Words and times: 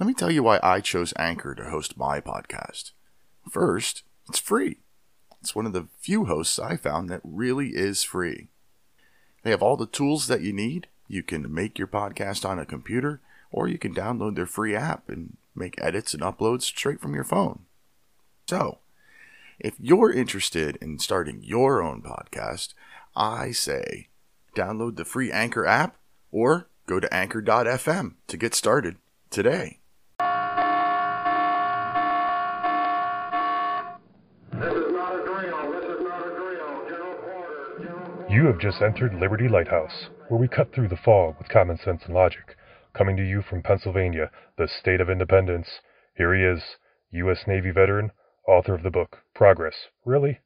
Let 0.00 0.08
me 0.08 0.14
tell 0.14 0.30
you 0.30 0.42
why 0.42 0.58
I 0.60 0.80
chose 0.80 1.14
Anchor 1.16 1.54
to 1.54 1.70
host 1.70 1.96
my 1.96 2.20
podcast. 2.20 2.90
First, 3.48 4.02
it's 4.28 4.40
free. 4.40 4.78
It's 5.40 5.54
one 5.54 5.66
of 5.66 5.72
the 5.72 5.86
few 6.00 6.24
hosts 6.24 6.58
I 6.58 6.76
found 6.76 7.08
that 7.08 7.20
really 7.22 7.76
is 7.76 8.02
free. 8.02 8.48
They 9.44 9.50
have 9.50 9.62
all 9.62 9.76
the 9.76 9.86
tools 9.86 10.26
that 10.26 10.40
you 10.40 10.52
need. 10.52 10.88
You 11.06 11.22
can 11.22 11.52
make 11.52 11.78
your 11.78 11.86
podcast 11.86 12.48
on 12.48 12.58
a 12.58 12.66
computer, 12.66 13.20
or 13.52 13.68
you 13.68 13.78
can 13.78 13.94
download 13.94 14.34
their 14.34 14.46
free 14.46 14.74
app 14.74 15.08
and 15.08 15.36
make 15.54 15.80
edits 15.80 16.12
and 16.12 16.24
uploads 16.24 16.62
straight 16.62 17.00
from 17.00 17.14
your 17.14 17.24
phone. 17.24 17.60
So, 18.48 18.78
if 19.60 19.74
you're 19.78 20.12
interested 20.12 20.76
in 20.80 20.98
starting 20.98 21.40
your 21.44 21.80
own 21.80 22.02
podcast, 22.02 22.74
I 23.14 23.52
say 23.52 24.08
download 24.56 24.96
the 24.96 25.04
free 25.04 25.30
Anchor 25.30 25.66
app 25.66 25.98
or 26.32 26.68
go 26.86 26.98
to 26.98 27.14
anchor.fm 27.14 28.14
to 28.26 28.36
get 28.36 28.54
started 28.54 28.96
today. 29.30 29.78
You 38.34 38.46
have 38.46 38.58
just 38.58 38.82
entered 38.82 39.14
Liberty 39.14 39.46
Lighthouse, 39.46 40.08
where 40.26 40.40
we 40.40 40.48
cut 40.48 40.74
through 40.74 40.88
the 40.88 40.96
fog 40.96 41.36
with 41.38 41.48
common 41.48 41.78
sense 41.78 42.02
and 42.04 42.12
logic. 42.12 42.56
Coming 42.92 43.16
to 43.16 43.22
you 43.22 43.42
from 43.42 43.62
Pennsylvania, 43.62 44.28
the 44.58 44.66
state 44.66 45.00
of 45.00 45.08
independence, 45.08 45.68
here 46.16 46.34
he 46.34 46.42
is, 46.42 46.60
U.S. 47.12 47.44
Navy 47.46 47.70
veteran, 47.70 48.10
author 48.48 48.74
of 48.74 48.82
the 48.82 48.90
book 48.90 49.18
Progress, 49.36 49.86
Really? 50.04 50.40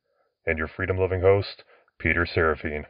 And 0.45 0.59
your 0.59 0.69
freedom 0.69 0.99
loving 0.99 1.23
host, 1.23 1.65
Peter 1.99 2.27
Serefine. 2.27 2.85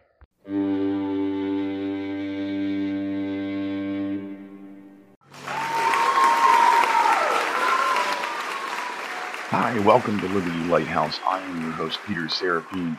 Hi, 9.50 9.78
welcome 9.86 10.18
to 10.18 10.26
Liberty 10.26 10.68
Lighthouse. 10.68 11.20
I 11.24 11.38
am 11.40 11.62
your 11.62 11.70
host, 11.70 12.00
Peter 12.04 12.22
Serefine. 12.22 12.98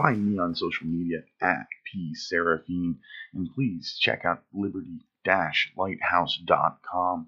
Find 0.00 0.24
me 0.24 0.38
on 0.38 0.54
social 0.54 0.86
media 0.86 1.24
at 1.42 1.66
pserefine, 1.92 2.98
and 3.34 3.50
please 3.52 3.98
check 4.00 4.24
out 4.24 4.44
liberty-lighthouse.com. 4.54 7.26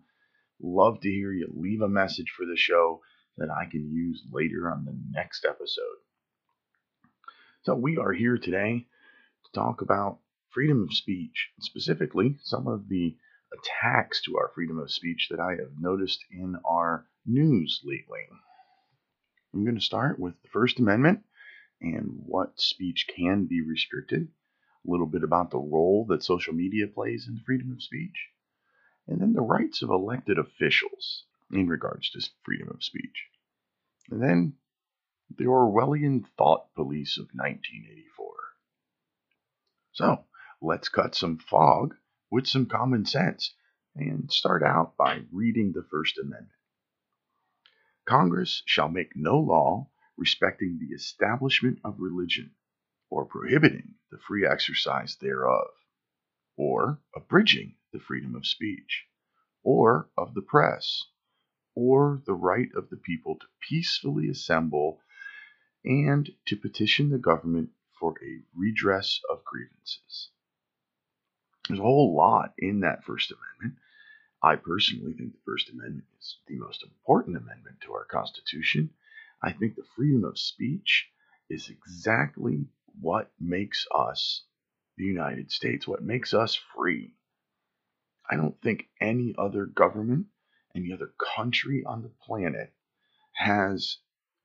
Love 0.63 1.01
to 1.01 1.11
hear 1.11 1.33
you. 1.33 1.53
Leave 1.53 1.81
a 1.81 1.89
message 1.89 2.31
for 2.37 2.47
the 2.47 2.57
show 2.57 3.03
that 3.39 3.51
I 3.51 3.65
can 3.69 3.91
use 3.91 4.23
later 4.31 4.71
on 4.71 4.85
the 4.85 4.97
next 5.11 5.45
episode. 5.45 5.99
So 7.65 7.75
we 7.75 7.97
are 7.97 8.13
here 8.13 8.39
today 8.39 8.87
to 9.47 9.53
talk 9.53 9.83
about 9.83 10.21
freedom 10.51 10.85
of 10.85 10.95
speech, 10.95 11.51
specifically 11.59 12.39
some 12.45 12.69
of 12.69 12.89
the 12.89 13.17
attacks 13.53 14.23
to 14.23 14.39
our 14.39 14.53
freedom 14.55 14.79
of 14.79 14.93
speech 14.93 15.27
that 15.33 15.41
I 15.41 15.57
have 15.57 15.73
noticed 15.81 16.25
in 16.31 16.55
our 16.65 17.09
news 17.27 17.81
lately. 17.83 18.29
I'm 19.53 19.65
going 19.65 19.75
to 19.75 19.81
start 19.81 20.21
with 20.21 20.41
the 20.43 20.49
First 20.51 20.79
Amendment 20.79 21.25
and 21.81 22.23
what 22.27 22.61
speech 22.61 23.07
can 23.15 23.47
be 23.47 23.61
restricted, 23.63 24.29
a 24.87 24.91
little 24.91 25.07
bit 25.07 25.23
about 25.23 25.51
the 25.51 25.59
role 25.59 26.07
that 26.09 26.23
social 26.23 26.53
media 26.53 26.87
plays 26.87 27.27
in 27.29 27.41
freedom 27.45 27.73
of 27.73 27.83
speech, 27.83 28.29
and 29.07 29.21
then 29.21 29.33
the 29.33 29.41
rights 29.41 29.83
of 29.83 29.91
elected 29.91 30.39
officials 30.39 31.25
in 31.53 31.69
regards 31.69 32.11
to 32.11 32.31
freedom 32.45 32.69
of 32.69 32.85
speech. 32.85 33.27
And 34.11 34.23
then 34.23 34.55
the 35.37 35.45
Orwellian 35.45 36.27
thought 36.37 36.75
police 36.75 37.17
of 37.17 37.29
1984. 37.33 38.35
So 39.93 40.25
let's 40.61 40.89
cut 40.89 41.15
some 41.15 41.39
fog 41.39 41.95
with 42.31 42.47
some 42.47 42.67
common 42.67 43.05
sense 43.05 43.55
and 43.95 44.31
start 44.31 44.63
out 44.63 44.97
by 44.97 45.23
reading 45.33 45.73
the 45.73 45.87
First 45.91 46.19
Amendment. 46.19 46.51
Congress 48.07 48.63
shall 48.67 48.89
make 48.89 49.15
no 49.15 49.39
law 49.39 49.89
respecting 50.21 50.79
the 50.79 50.95
establishment 50.95 51.81
of 51.83 51.99
religion, 51.99 52.51
or 53.09 53.25
prohibiting 53.25 53.95
the 54.13 54.19
free 54.19 54.47
exercise 54.47 55.17
thereof, 55.17 55.69
or 56.57 57.01
abridging 57.17 57.75
the 57.93 57.99
freedom 57.99 58.37
of 58.37 58.47
speech, 58.47 59.07
or 59.63 60.11
of 60.19 60.35
the 60.35 60.43
press, 60.43 61.07
or 61.75 62.23
the 62.27 62.35
right 62.35 62.69
of 62.77 62.91
the 62.91 62.99
people 62.99 63.37
to 63.37 63.47
peacefully 63.67 64.29
assemble 64.29 65.01
and 65.85 66.31
to 66.45 66.55
petition 66.55 67.09
the 67.09 67.19
government 67.19 67.71
for 67.99 68.15
a 68.23 68.43
redress 68.55 69.21
of 69.31 69.43
grievances. 69.45 70.29
There's 71.67 71.81
a 71.81 71.83
whole 71.83 72.15
lot 72.15 72.53
in 72.59 72.81
that 72.81 73.05
First 73.05 73.33
Amendment. 73.33 73.81
I 74.43 74.57
personally 74.57 75.15
think 75.15 75.33
the 75.33 75.45
First 75.47 75.71
Amendment 75.71 76.07
is 76.21 76.37
the 76.47 76.59
most 76.59 76.83
important 76.83 77.39
amendment 77.39 77.77
to 77.83 77.95
our 77.95 78.05
Constitution 78.05 78.91
I 79.43 79.53
think 79.53 79.77
the 79.77 79.87
freedom 79.97 80.25
of 80.25 80.39
speech 80.39 81.09
is 81.49 81.71
exactly 81.71 82.67
what 83.01 83.31
makes 83.41 83.87
us 83.95 84.45
the 84.97 85.05
United 85.05 85.51
States, 85.51 85.89
what 85.89 86.03
makes 86.03 86.35
us 86.35 86.59
free. 86.75 87.15
I 88.31 88.37
don't 88.37 88.61
think 88.61 88.89
any 89.01 89.35
other 89.39 89.67
government, 89.67 90.27
any 90.77 90.93
other 90.93 91.13
country 91.37 91.85
on 91.85 92.03
the 92.03 92.13
planet 92.27 92.73
has 93.33 93.99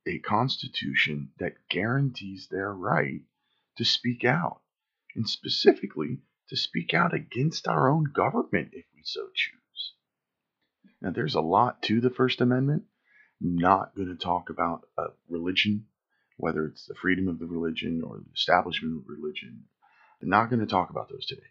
a 0.07 0.19
constitution 0.19 1.31
that 1.39 1.67
guarantees 1.69 2.47
their 2.49 2.73
right 2.73 3.21
to 3.77 3.85
speak 3.85 4.23
out, 4.23 4.61
and 5.15 5.27
specifically 5.27 6.21
to 6.49 6.55
speak 6.55 6.93
out 6.93 7.13
against 7.13 7.67
our 7.67 7.89
own 7.89 8.05
government 8.05 8.69
if 8.73 8.85
we 8.95 9.01
so 9.03 9.27
choose. 9.33 9.93
Now, 11.01 11.11
there's 11.11 11.35
a 11.35 11.41
lot 11.41 11.81
to 11.83 11.99
the 11.99 12.09
First 12.09 12.39
Amendment 12.39 12.83
not 13.41 13.95
going 13.95 14.07
to 14.09 14.15
talk 14.15 14.49
about 14.49 14.87
a 14.97 15.07
religion, 15.29 15.85
whether 16.37 16.65
it's 16.65 16.85
the 16.85 16.95
freedom 16.95 17.27
of 17.27 17.39
the 17.39 17.45
religion 17.45 18.01
or 18.05 18.17
the 18.17 18.33
establishment 18.33 18.97
of 18.97 19.09
religion. 19.09 19.63
I'm 20.21 20.29
not 20.29 20.49
going 20.49 20.61
to 20.61 20.65
talk 20.65 20.89
about 20.89 21.09
those 21.09 21.25
today. 21.25 21.41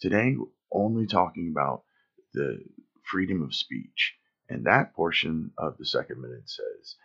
Today, 0.00 0.36
only 0.72 1.06
talking 1.06 1.50
about 1.50 1.82
the 2.34 2.58
freedom 3.10 3.42
of 3.42 3.54
speech. 3.54 4.14
And 4.48 4.64
that 4.64 4.94
portion 4.94 5.52
of 5.58 5.76
the 5.78 5.86
second 5.86 6.20
minute 6.20 6.48
says, 6.48 6.96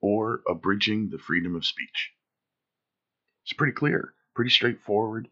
or 0.00 0.42
abridging 0.48 1.08
the 1.10 1.18
freedom 1.18 1.56
of 1.56 1.64
speech. 1.64 2.12
It's 3.44 3.54
pretty 3.54 3.72
clear, 3.72 4.14
pretty 4.34 4.50
straightforward, 4.50 5.28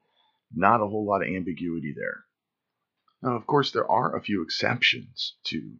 not 0.54 0.80
a 0.80 0.86
whole 0.86 1.04
lot 1.04 1.22
of 1.22 1.28
ambiguity 1.28 1.94
there. 1.96 2.24
Now, 3.22 3.36
of 3.36 3.46
course, 3.46 3.70
there 3.70 3.90
are 3.90 4.16
a 4.16 4.22
few 4.22 4.42
exceptions 4.42 5.36
to 5.44 5.74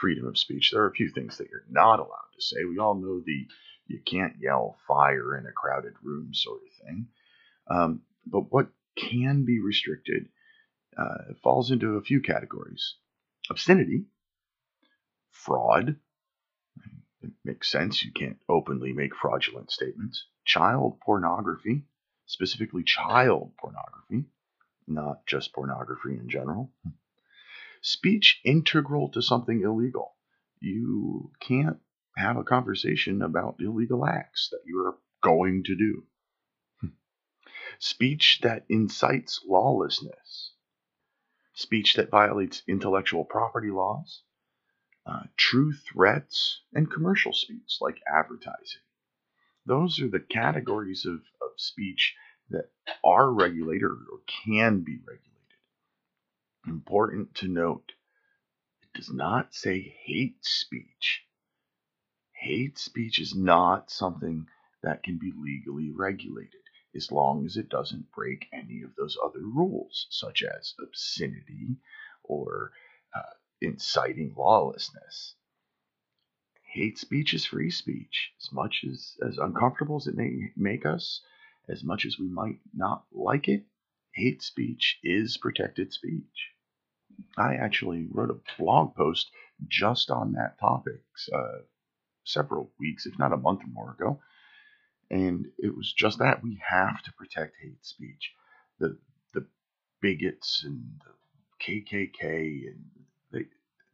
freedom 0.00 0.26
of 0.26 0.38
speech. 0.38 0.70
There 0.72 0.82
are 0.82 0.88
a 0.88 0.94
few 0.94 1.10
things 1.10 1.38
that 1.38 1.48
you're 1.50 1.64
not 1.70 2.00
allowed 2.00 2.30
to 2.34 2.42
say. 2.42 2.64
We 2.64 2.78
all 2.78 2.94
know 2.94 3.20
the 3.24 3.46
you 3.86 4.00
can't 4.04 4.34
yell 4.40 4.76
fire 4.86 5.36
in 5.38 5.46
a 5.46 5.52
crowded 5.52 5.94
room 6.02 6.34
sort 6.34 6.60
of 6.62 6.86
thing. 6.86 7.06
Um, 7.70 8.02
but 8.26 8.52
what 8.52 8.68
can 8.96 9.44
be 9.44 9.60
restricted 9.60 10.28
uh, 10.96 11.34
falls 11.42 11.70
into 11.70 11.96
a 11.96 12.02
few 12.02 12.20
categories 12.20 12.96
obscenity, 13.50 14.04
fraud. 15.30 15.96
It 17.22 17.30
makes 17.44 17.70
sense. 17.70 18.04
You 18.04 18.12
can't 18.12 18.38
openly 18.48 18.92
make 18.92 19.14
fraudulent 19.14 19.70
statements. 19.70 20.26
Child 20.44 20.98
pornography, 21.04 21.84
specifically 22.26 22.84
child 22.84 23.52
pornography, 23.58 24.24
not 24.86 25.26
just 25.26 25.52
pornography 25.52 26.18
in 26.18 26.28
general 26.28 26.70
speech 27.82 28.40
integral 28.44 29.10
to 29.10 29.22
something 29.22 29.62
illegal. 29.62 30.16
You 30.60 31.32
can't 31.40 31.78
have 32.16 32.36
a 32.36 32.44
conversation 32.44 33.22
about 33.22 33.60
illegal 33.60 34.04
acts 34.06 34.48
that 34.50 34.62
you 34.66 34.78
are 34.86 34.96
going 35.22 35.64
to 35.64 35.76
do. 35.76 36.04
Speech 37.78 38.40
that 38.42 38.64
incites 38.68 39.40
lawlessness. 39.46 40.52
Speech 41.54 41.94
that 41.94 42.10
violates 42.10 42.62
intellectual 42.66 43.24
property 43.24 43.70
laws. 43.70 44.22
Uh, 45.06 45.24
true 45.36 45.72
threats 45.72 46.62
and 46.74 46.90
commercial 46.90 47.32
speech 47.32 47.78
like 47.80 48.00
advertising. 48.06 48.82
Those 49.64 50.00
are 50.00 50.08
the 50.08 50.20
categories 50.20 51.06
of, 51.06 51.14
of 51.14 51.50
speech 51.56 52.14
that 52.50 52.70
are 53.04 53.32
regulated 53.32 53.84
or 53.84 54.20
can 54.44 54.80
be 54.80 54.98
regulated. 54.98 55.27
Important 56.68 57.34
to 57.36 57.48
note, 57.48 57.92
it 58.82 58.92
does 58.94 59.10
not 59.10 59.54
say 59.54 59.80
hate 60.04 60.44
speech. 60.44 61.24
Hate 62.32 62.78
speech 62.78 63.18
is 63.18 63.34
not 63.34 63.90
something 63.90 64.46
that 64.82 65.02
can 65.02 65.16
be 65.18 65.32
legally 65.34 65.90
regulated 65.90 66.60
as 66.94 67.10
long 67.10 67.46
as 67.46 67.56
it 67.56 67.70
doesn't 67.70 68.12
break 68.12 68.48
any 68.52 68.82
of 68.82 68.94
those 68.96 69.16
other 69.24 69.40
rules, 69.40 70.06
such 70.10 70.42
as 70.42 70.74
obscenity 70.78 71.78
or 72.22 72.72
uh, 73.14 73.22
inciting 73.62 74.34
lawlessness. 74.36 75.36
Hate 76.64 76.98
speech 76.98 77.32
is 77.32 77.46
free 77.46 77.70
speech. 77.70 78.32
As 78.42 78.52
much 78.52 78.84
as, 78.86 79.16
as 79.26 79.38
uncomfortable 79.38 79.96
as 79.96 80.06
it 80.06 80.16
may 80.16 80.52
make 80.54 80.84
us, 80.84 81.22
as 81.66 81.82
much 81.82 82.04
as 82.04 82.18
we 82.18 82.28
might 82.28 82.60
not 82.74 83.06
like 83.10 83.48
it, 83.48 83.64
hate 84.12 84.42
speech 84.42 84.98
is 85.02 85.38
protected 85.38 85.92
speech. 85.92 86.52
I 87.36 87.54
actually 87.56 88.06
wrote 88.10 88.30
a 88.30 88.62
blog 88.62 88.94
post 88.94 89.30
just 89.68 90.10
on 90.10 90.32
that 90.32 90.58
topic 90.60 91.02
uh, 91.32 91.58
several 92.24 92.72
weeks, 92.78 93.06
if 93.06 93.18
not 93.18 93.32
a 93.32 93.36
month 93.36 93.62
or 93.64 93.68
more 93.68 93.92
ago. 93.98 94.20
And 95.10 95.46
it 95.58 95.76
was 95.76 95.92
just 95.92 96.18
that 96.18 96.42
we 96.42 96.60
have 96.68 97.02
to 97.04 97.12
protect 97.14 97.56
hate 97.62 97.84
speech. 97.84 98.32
The 98.78 98.98
the 99.34 99.46
bigots 100.00 100.64
and 100.64 101.00
the 101.04 101.64
KKK 101.64 102.68
and 102.68 102.84
they 103.32 103.46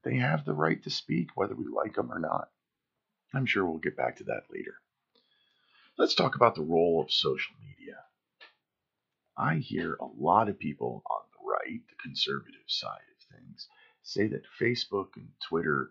they 0.05 0.17
have 0.19 0.45
the 0.45 0.55
right 0.55 0.83
to 0.83 0.91
speak 0.91 1.31
whether 1.37 1.55
we 1.55 1.67
like 1.67 1.95
them 1.95 2.13
or 2.13 2.19
not. 2.19 2.51
I'm 3.35 3.47
sure 3.47 3.65
we'll 3.67 3.79
get 3.79 3.97
back 3.97 4.17
to 4.17 4.25
that 4.25 4.45
later. 4.51 4.75
Let's 5.99 6.15
talk 6.15 6.35
about 6.35 6.55
the 6.57 6.63
role 6.63 7.03
of 7.03 7.13
social 7.13 7.55
media. 7.63 7.97
I 9.37 9.57
hear 9.57 9.95
a 9.95 10.07
lot 10.07 10.49
of 10.49 10.59
people 10.59 11.03
on 11.11 11.23
the 11.33 11.51
right, 11.51 11.81
the 11.89 11.97
conservative 12.03 12.63
side 12.67 13.01
things, 13.35 13.69
say 14.03 14.27
that 14.29 14.43
Facebook 14.61 15.09
and 15.17 15.29
Twitter 15.49 15.89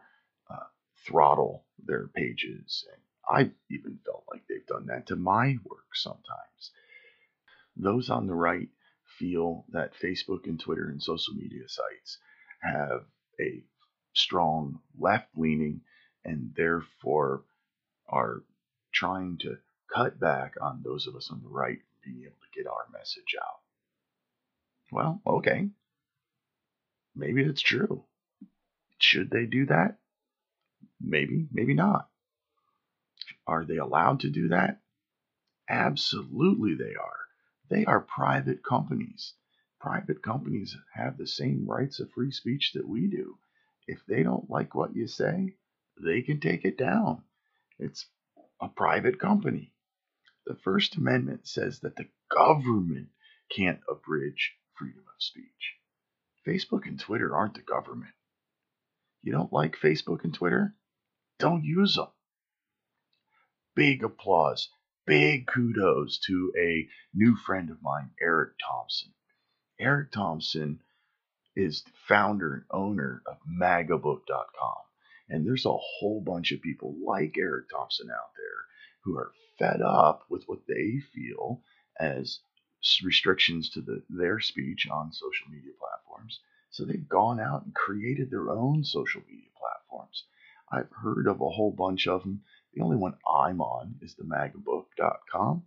uh, 0.49 0.67
throttle 1.05 1.65
their 1.83 2.07
pages. 2.07 2.85
And 2.91 3.01
I've 3.29 3.53
even 3.69 3.99
felt 4.05 4.25
like 4.31 4.43
they've 4.47 4.65
done 4.67 4.87
that 4.87 5.07
to 5.07 5.15
my 5.15 5.57
work 5.63 5.95
sometimes. 5.95 6.71
Those 7.75 8.09
on 8.09 8.27
the 8.27 8.35
right 8.35 8.69
feel 9.17 9.65
that 9.69 9.93
Facebook 10.01 10.45
and 10.45 10.59
Twitter 10.59 10.89
and 10.89 11.01
social 11.01 11.33
media 11.33 11.67
sites 11.67 12.17
have 12.61 13.05
a 13.39 13.63
strong 14.13 14.79
left 14.97 15.29
leaning 15.35 15.81
and 16.23 16.53
therefore 16.55 17.43
are 18.07 18.43
trying 18.93 19.37
to 19.39 19.57
cut 19.93 20.19
back 20.19 20.55
on 20.61 20.81
those 20.83 21.07
of 21.07 21.15
us 21.15 21.29
on 21.31 21.41
the 21.41 21.49
right 21.49 21.79
being 22.03 22.21
able 22.21 22.35
to 22.41 22.59
get 22.59 22.67
our 22.67 22.85
message 22.91 23.35
out. 23.41 23.59
Well, 24.91 25.21
okay. 25.25 25.69
Maybe 27.15 27.43
it's 27.43 27.61
true. 27.61 28.05
Should 28.97 29.29
they 29.29 29.45
do 29.45 29.65
that? 29.67 29.97
Maybe, 30.99 31.47
maybe 31.51 31.73
not. 31.73 32.09
Are 33.45 33.65
they 33.65 33.77
allowed 33.77 34.21
to 34.21 34.29
do 34.29 34.49
that? 34.49 34.79
Absolutely, 35.69 36.75
they 36.75 36.95
are. 36.95 37.19
They 37.69 37.85
are 37.85 37.99
private 38.01 38.63
companies. 38.63 39.33
Private 39.79 40.21
companies 40.23 40.77
have 40.93 41.17
the 41.17 41.27
same 41.27 41.65
rights 41.67 41.99
of 41.99 42.11
free 42.11 42.31
speech 42.31 42.71
that 42.73 42.87
we 42.87 43.07
do. 43.07 43.37
If 43.87 44.05
they 44.07 44.23
don't 44.23 44.49
like 44.49 44.75
what 44.75 44.95
you 44.95 45.07
say, 45.07 45.55
they 46.01 46.21
can 46.21 46.39
take 46.39 46.65
it 46.65 46.77
down. 46.77 47.23
It's 47.79 48.07
a 48.61 48.69
private 48.69 49.19
company. 49.19 49.73
The 50.45 50.55
First 50.55 50.95
Amendment 50.95 51.47
says 51.47 51.79
that 51.81 51.95
the 51.95 52.07
government 52.29 53.09
can't 53.49 53.81
abridge 53.89 54.53
freedom 54.75 55.03
of 55.07 55.21
speech. 55.21 55.75
Facebook 56.47 56.85
and 56.85 56.99
Twitter 56.99 57.35
aren't 57.35 57.55
the 57.55 57.61
government. 57.61 58.13
You 59.21 59.31
don't 59.31 59.53
like 59.53 59.77
Facebook 59.77 60.23
and 60.23 60.33
Twitter? 60.33 60.75
Don't 61.39 61.63
use 61.63 61.95
them. 61.95 62.07
Big 63.75 64.03
applause, 64.03 64.69
big 65.05 65.47
kudos 65.47 66.19
to 66.27 66.53
a 66.59 66.87
new 67.13 67.35
friend 67.35 67.69
of 67.69 67.81
mine, 67.81 68.11
Eric 68.21 68.53
Thompson. 68.65 69.13
Eric 69.79 70.11
Thompson 70.11 70.79
is 71.55 71.83
the 71.83 71.91
founder 72.07 72.53
and 72.53 72.63
owner 72.71 73.21
of 73.25 73.37
magabook.com. 73.47 74.77
And 75.29 75.45
there's 75.45 75.65
a 75.65 75.71
whole 75.71 76.21
bunch 76.21 76.51
of 76.51 76.61
people 76.61 76.95
like 77.05 77.35
Eric 77.37 77.69
Thompson 77.69 78.09
out 78.11 78.33
there 78.35 78.65
who 79.03 79.17
are 79.17 79.31
fed 79.57 79.81
up 79.81 80.25
with 80.29 80.43
what 80.47 80.67
they 80.67 80.99
feel 81.13 81.61
as 81.99 82.39
restrictions 83.03 83.69
to 83.71 83.81
the, 83.81 84.03
their 84.09 84.39
speech 84.39 84.87
on 84.89 85.11
social 85.11 85.47
media 85.49 85.71
platforms. 85.79 86.39
So 86.71 86.85
they've 86.85 87.07
gone 87.07 87.39
out 87.39 87.63
and 87.65 87.73
created 87.73 88.29
their 88.29 88.49
own 88.49 88.83
social 88.83 89.21
media 89.29 89.49
platforms. 89.59 90.23
I've 90.71 90.89
heard 90.91 91.27
of 91.27 91.41
a 91.41 91.49
whole 91.49 91.71
bunch 91.71 92.07
of 92.07 92.23
them. 92.23 92.41
The 92.73 92.81
only 92.81 92.97
one 92.97 93.15
I'm 93.27 93.61
on 93.61 93.95
is 94.01 94.15
the 94.15 94.23
magabook.com. 94.23 95.63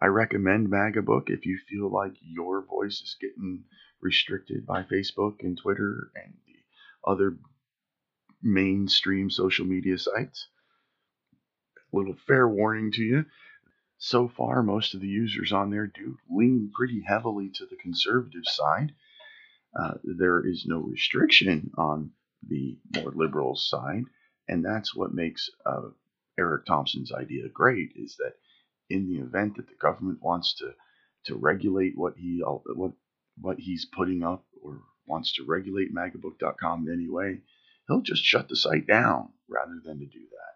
I 0.00 0.06
recommend 0.06 0.68
Magabook 0.68 1.30
if 1.30 1.46
you 1.46 1.58
feel 1.68 1.88
like 1.88 2.14
your 2.20 2.62
voice 2.62 3.00
is 3.02 3.16
getting 3.20 3.62
restricted 4.00 4.66
by 4.66 4.82
Facebook 4.82 5.36
and 5.44 5.56
Twitter 5.56 6.10
and 6.16 6.34
the 6.44 7.08
other 7.08 7.36
mainstream 8.42 9.30
social 9.30 9.64
media 9.64 9.96
sites. 9.98 10.48
A 11.92 11.96
little 11.96 12.16
fair 12.26 12.48
warning 12.48 12.90
to 12.92 13.02
you. 13.02 13.24
So 14.04 14.26
far, 14.26 14.64
most 14.64 14.94
of 14.94 15.00
the 15.00 15.06
users 15.06 15.52
on 15.52 15.70
there 15.70 15.86
do 15.86 16.18
lean 16.28 16.72
pretty 16.74 17.02
heavily 17.02 17.50
to 17.50 17.66
the 17.66 17.76
conservative 17.76 18.42
side. 18.44 18.96
Uh, 19.78 19.94
there 20.02 20.44
is 20.44 20.66
no 20.66 20.78
restriction 20.78 21.70
on 21.78 22.10
the 22.42 22.80
more 22.96 23.12
liberal 23.14 23.54
side, 23.54 24.02
and 24.48 24.64
that's 24.64 24.92
what 24.92 25.14
makes 25.14 25.48
uh, 25.64 25.90
Eric 26.36 26.66
Thompson's 26.66 27.12
idea 27.12 27.48
great. 27.48 27.92
Is 27.94 28.16
that 28.16 28.34
in 28.90 29.06
the 29.06 29.20
event 29.20 29.54
that 29.56 29.68
the 29.68 29.76
government 29.76 30.20
wants 30.20 30.54
to 30.54 30.74
to 31.26 31.36
regulate 31.36 31.96
what 31.96 32.16
he 32.16 32.42
what 32.44 32.94
what 33.40 33.60
he's 33.60 33.84
putting 33.84 34.24
up 34.24 34.44
or 34.64 34.82
wants 35.06 35.32
to 35.34 35.44
regulate 35.44 35.94
magabook.com 35.94 36.88
in 36.88 36.92
any 36.92 37.08
way, 37.08 37.42
he'll 37.86 38.00
just 38.00 38.24
shut 38.24 38.48
the 38.48 38.56
site 38.56 38.88
down 38.88 39.32
rather 39.48 39.80
than 39.84 40.00
to 40.00 40.06
do 40.06 40.26
that. 40.32 40.51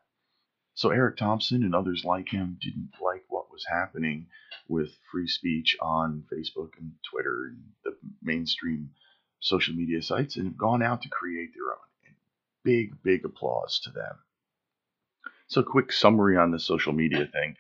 So 0.76 0.90
Eric 0.90 1.16
Thompson 1.16 1.64
and 1.64 1.74
others 1.74 2.04
like 2.04 2.28
him 2.28 2.58
didn't 2.60 2.90
like 3.00 3.24
what 3.28 3.50
was 3.50 3.64
happening 3.64 4.26
with 4.68 4.90
free 5.10 5.26
speech 5.26 5.74
on 5.80 6.24
Facebook 6.30 6.72
and 6.78 6.92
Twitter 7.02 7.46
and 7.46 7.62
the 7.82 7.96
mainstream 8.22 8.90
social 9.40 9.74
media 9.74 10.02
sites 10.02 10.36
and 10.36 10.44
have 10.44 10.58
gone 10.58 10.82
out 10.82 11.00
to 11.00 11.08
create 11.08 11.54
their 11.54 11.70
own. 11.72 11.88
And 12.06 12.14
big, 12.62 13.02
big 13.02 13.24
applause 13.24 13.80
to 13.84 13.90
them. 13.90 14.16
So, 15.48 15.62
quick 15.62 15.92
summary 15.92 16.36
on 16.36 16.50
the 16.50 16.60
social 16.60 16.92
media 16.92 17.26
thing. 17.26 17.56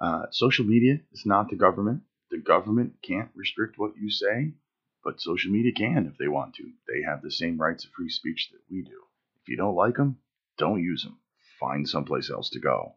Uh, 0.00 0.26
social 0.30 0.64
media 0.64 1.00
is 1.10 1.26
not 1.26 1.48
the 1.48 1.56
government. 1.56 2.02
The 2.30 2.38
government 2.38 3.02
can't 3.02 3.30
restrict 3.34 3.78
what 3.78 3.96
you 4.00 4.10
say, 4.10 4.52
but 5.02 5.20
social 5.20 5.50
media 5.50 5.72
can 5.72 6.06
if 6.06 6.18
they 6.18 6.28
want 6.28 6.54
to. 6.54 6.70
They 6.86 7.02
have 7.02 7.20
the 7.20 7.32
same 7.32 7.60
rights 7.60 7.84
of 7.84 7.90
free 7.90 8.10
speech 8.10 8.50
that 8.52 8.60
we 8.70 8.82
do. 8.82 9.02
If 9.42 9.48
you 9.48 9.56
don't 9.56 9.74
like 9.74 9.96
them, 9.96 10.18
don't 10.56 10.80
use 10.80 11.02
them. 11.02 11.18
Find 11.60 11.88
someplace 11.88 12.30
else 12.30 12.50
to 12.50 12.60
go. 12.60 12.94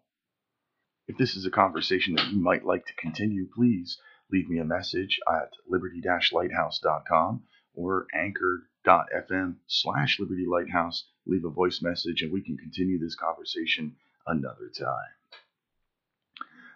If 1.08 1.18
this 1.18 1.36
is 1.36 1.46
a 1.46 1.52
conversation 1.52 2.16
that 2.16 2.32
you 2.32 2.40
might 2.40 2.66
like 2.66 2.86
to 2.88 2.94
continue, 2.96 3.48
please 3.54 3.98
leave 4.32 4.50
me 4.50 4.60
a 4.60 4.66
message 4.66 5.20
at 5.30 5.54
liberty-lighthouse.com 5.70 7.44
or 7.76 8.08
anchor.fm 8.14 9.56
slash 9.68 10.20
liberty 10.20 10.46
lighthouse. 10.50 11.06
Leave 11.26 11.46
a 11.46 11.50
voice 11.50 11.82
message 11.82 12.22
and 12.22 12.32
we 12.32 12.42
can 12.42 12.58
continue 12.58 13.00
this 13.00 13.16
conversation 13.16 13.96
another 14.26 14.70
time. 14.78 15.14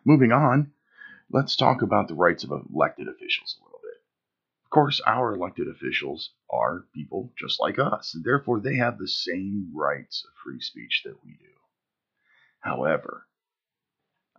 Moving 0.05 0.31
on, 0.31 0.71
let's 1.29 1.55
talk 1.55 1.81
about 1.81 2.07
the 2.07 2.15
rights 2.15 2.43
of 2.43 2.51
elected 2.51 3.07
officials 3.07 3.57
a 3.59 3.65
little 3.65 3.79
bit. 3.83 4.01
Of 4.65 4.69
course, 4.69 5.01
our 5.05 5.33
elected 5.33 5.67
officials 5.67 6.31
are 6.50 6.85
people 6.93 7.33
just 7.38 7.59
like 7.59 7.79
us, 7.79 8.13
and 8.15 8.23
therefore 8.23 8.59
they 8.59 8.77
have 8.77 8.97
the 8.97 9.07
same 9.07 9.71
rights 9.75 10.23
of 10.25 10.31
free 10.43 10.61
speech 10.61 11.01
that 11.05 11.23
we 11.23 11.31
do. 11.31 11.50
However, 12.62 13.27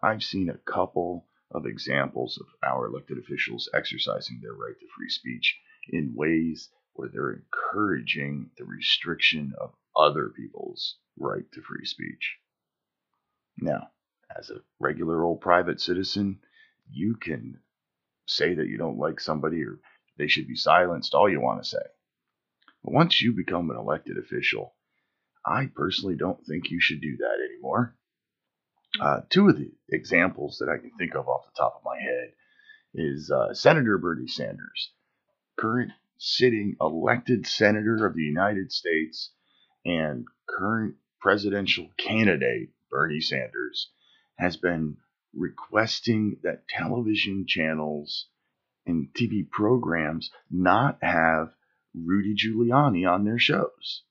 I've 0.02 0.23
seen 0.23 0.49
a 0.49 0.59
couple 0.59 1.29
of 1.50 1.67
examples 1.67 2.38
of 2.38 2.47
our 2.62 2.87
elected 2.87 3.19
officials 3.19 3.69
exercising 3.75 4.41
their 4.41 4.55
right 4.55 4.79
to 4.79 4.87
free 4.97 5.11
speech 5.11 5.61
in 5.88 6.14
ways 6.14 6.71
where 6.95 7.09
they're 7.09 7.33
encouraging 7.33 8.50
the 8.57 8.64
restriction 8.64 9.52
of 9.61 9.75
other 9.97 10.31
people's 10.31 10.97
right 11.19 11.50
to 11.52 11.62
free 11.62 11.85
speech. 11.85 12.38
Now, 13.59 13.91
as 14.37 14.50
a 14.50 14.62
regular 14.79 15.25
old 15.25 15.41
private 15.41 15.81
citizen, 15.81 16.41
you 16.91 17.17
can 17.17 17.61
say 18.26 18.55
that 18.55 18.69
you 18.69 18.79
don't 18.79 18.99
like 18.99 19.21
somebody 19.21 19.62
or 19.62 19.81
they 20.17 20.29
should 20.29 20.47
be 20.47 20.57
silenced 20.57 21.14
all 21.14 21.29
you 21.29 21.41
want 21.41 21.62
to 21.62 21.69
say. 21.69 21.85
But 22.85 22.95
once 22.95 23.21
you 23.21 23.33
become 23.33 23.71
an 23.71 23.76
elected 23.76 24.17
official, 24.17 24.75
I 25.45 25.67
personally 25.75 26.17
don't 26.17 26.45
think 26.47 26.71
you 26.71 26.81
should 26.81 27.00
do 27.00 27.17
that 27.19 27.38
anymore. 27.50 27.97
Uh, 29.00 29.20
two 29.30 29.49
of 29.49 29.56
the 29.56 29.72
examples 29.90 30.58
that 30.58 30.68
I 30.68 30.78
can 30.78 30.90
think 30.99 31.14
of 31.14 31.28
off 31.28 31.46
the 31.46 31.56
top 31.56 31.76
of 31.76 31.84
my 31.84 31.99
head 31.99 32.32
is 32.94 33.30
uh, 33.30 33.54
Senator 33.54 33.96
Bernie 33.99 34.26
Sanders, 34.26 34.92
current 35.56 35.92
sitting 36.18 36.76
elected 36.80 37.46
senator 37.46 38.06
of 38.06 38.14
the 38.14 38.22
United 38.22 38.70
States 38.70 39.32
and 39.84 40.25
current 40.46 40.94
presidential 41.20 41.88
candidate 41.96 42.70
Bernie 42.90 43.20
Sanders 43.20 43.90
has 44.37 44.56
been 44.56 44.96
requesting 45.34 46.37
that 46.42 46.68
television 46.68 47.46
channels 47.46 48.26
and 48.87 49.08
TV 49.14 49.49
programs 49.49 50.30
not 50.50 50.99
have 51.02 51.54
Rudy 51.94 52.34
Giuliani 52.34 53.08
on 53.08 53.25
their 53.25 53.38
shows. 53.38 54.02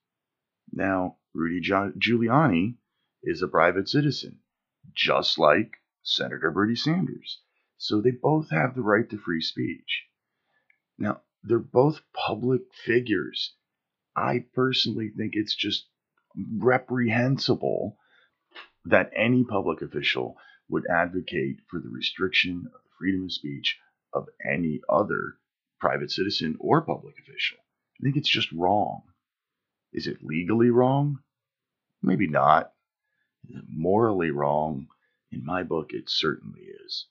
Now, 0.72 1.18
Rudy 1.34 1.62
Giuliani 1.62 2.76
is 3.24 3.42
a 3.42 3.48
private 3.48 3.88
citizen, 3.88 4.40
just 4.96 5.38
like 5.38 5.78
Senator 6.04 6.52
Bernie 6.52 6.76
Sanders. 6.76 7.42
So 7.78 8.02
they 8.02 8.12
both 8.12 8.50
have 8.52 8.76
the 8.76 8.82
right 8.82 9.10
to 9.10 9.18
free 9.18 9.42
speech. 9.42 10.06
Now, 10.98 11.22
they're 11.44 11.60
both 11.60 12.02
public 12.14 12.62
figures. 12.86 13.56
I 14.16 14.46
personally 14.54 15.10
think 15.10 15.34
it's 15.36 15.56
just 15.56 15.88
reprehensible 16.36 17.98
that 18.86 19.12
any 19.16 19.44
public 19.44 19.82
official 19.82 20.38
would 20.70 20.86
advocate 20.88 21.58
for 21.70 21.80
the 21.80 21.90
restriction 21.90 22.68
of 22.68 22.82
the 22.84 22.90
freedom 22.98 23.26
of 23.26 23.32
speech 23.32 23.78
of 24.14 24.28
any 24.46 24.82
other 24.90 25.36
private 25.80 26.12
citizen 26.12 26.56
or 26.60 26.82
public 26.82 27.16
official. 27.20 27.58
I 28.00 28.04
think 28.04 28.18
it's 28.18 28.30
just 28.30 28.52
wrong. 28.52 29.04
Is 29.94 30.08
it 30.08 30.24
legally 30.24 30.70
wrong? 30.70 31.20
Maybe 32.02 32.28
not. 32.28 32.72
Morally 33.68 34.32
wrong? 34.32 34.88
In 35.32 35.46
my 35.46 35.64
book, 35.64 35.94
it 35.94 36.10
certainly 36.10 36.62
is. 36.62 37.08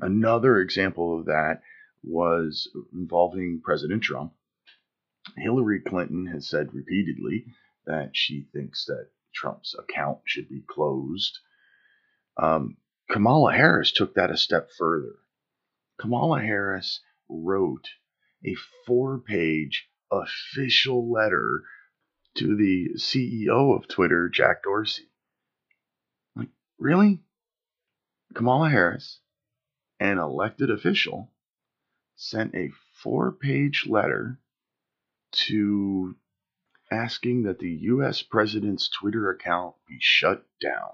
Another 0.00 0.60
example 0.60 1.18
of 1.18 1.26
that 1.26 1.62
was 2.02 2.68
involving 2.92 3.60
President 3.62 4.02
Trump. 4.02 4.32
Hillary 5.36 5.80
Clinton 5.80 6.26
has 6.26 6.48
said 6.48 6.72
repeatedly 6.72 7.46
that 7.86 8.16
she 8.16 8.46
thinks 8.52 8.86
that 8.86 9.10
Trump's 9.34 9.74
account 9.78 10.20
should 10.24 10.48
be 10.48 10.62
closed. 10.66 11.38
Um, 12.36 12.78
Kamala 13.10 13.52
Harris 13.52 13.92
took 13.92 14.14
that 14.14 14.30
a 14.30 14.36
step 14.36 14.70
further. 14.78 15.16
Kamala 15.98 16.40
Harris 16.40 17.00
wrote 17.28 17.88
a 18.44 18.54
four 18.86 19.18
page 19.18 19.88
official 20.10 21.12
letter 21.12 21.64
to 22.36 22.56
the 22.56 22.94
CEO 22.96 23.76
of 23.76 23.88
Twitter, 23.88 24.28
Jack 24.28 24.62
Dorsey. 24.62 25.09
Really? 26.80 27.20
Kamala 28.34 28.70
Harris, 28.70 29.20
an 30.00 30.16
elected 30.16 30.70
official, 30.70 31.30
sent 32.16 32.54
a 32.54 32.70
four 32.94 33.32
page 33.32 33.86
letter 33.86 34.40
to 35.32 36.16
asking 36.90 37.42
that 37.42 37.58
the 37.58 37.70
US 37.70 38.22
president's 38.22 38.88
Twitter 38.88 39.30
account 39.30 39.74
be 39.86 39.98
shut 40.00 40.46
down. 40.58 40.90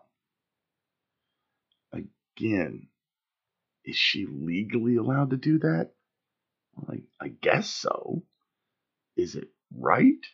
Again, 1.93 2.89
is 3.85 3.97
she 3.97 4.27
legally 4.27 4.97
allowed 4.97 5.31
to 5.31 5.37
do 5.37 5.61
that? 5.61 5.93
Well, 6.75 6.99
I, 7.21 7.25
I 7.25 7.29
guess 7.29 7.71
so. 7.71 8.25
Is 9.17 9.37
it 9.37 9.51
right? 9.73 10.27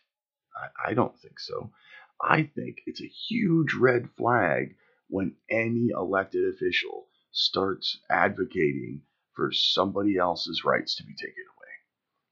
I, 0.55 0.89
I 0.89 0.93
don't 0.95 1.17
think 1.19 1.39
so. 1.39 1.71
I 2.19 2.49
think 2.55 2.81
it's 2.87 3.01
a 3.01 3.07
huge 3.07 3.75
red 3.75 4.09
flag 4.17 4.75
when 5.09 5.35
any 5.49 5.89
elected 5.95 6.53
official 6.53 7.07
starts 7.31 7.99
advocating 8.09 9.01
for 9.35 9.51
somebody 9.51 10.17
else's 10.17 10.63
rights 10.63 10.95
to 10.95 11.03
be 11.03 11.15
taken 11.15 11.43
away. 11.57 11.69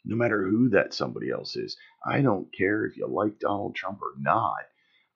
No 0.06 0.16
matter 0.16 0.48
who 0.48 0.70
that 0.70 0.94
somebody 0.94 1.30
else 1.32 1.56
is. 1.56 1.78
I 2.06 2.22
don't 2.22 2.48
care 2.56 2.86
if 2.86 2.98
you 2.98 3.08
like 3.08 3.40
Donald 3.40 3.75
Trump 3.75 4.01
or 4.01 4.13
not. 4.20 4.63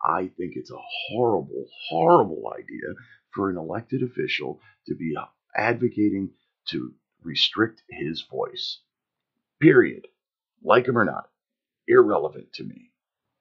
I 0.04 0.28
think 0.38 0.54
it's 0.56 0.72
a 0.72 0.78
horrible, 1.10 1.66
horrible 1.90 2.54
idea 2.54 2.94
for 3.34 3.50
an 3.50 3.58
elected 3.58 4.04
official 4.04 4.60
to 4.88 4.96
be 4.96 5.16
advocating 5.56 6.32
to 6.70 6.94
restrict 7.24 7.82
his 7.90 8.22
voice. 8.30 8.80
Period. 9.60 10.08
Like 10.64 10.88
him 10.88 10.98
or 10.98 11.06
not. 11.06 11.30
Irrelevant 11.88 12.54
to 12.54 12.64
me. 12.64 12.92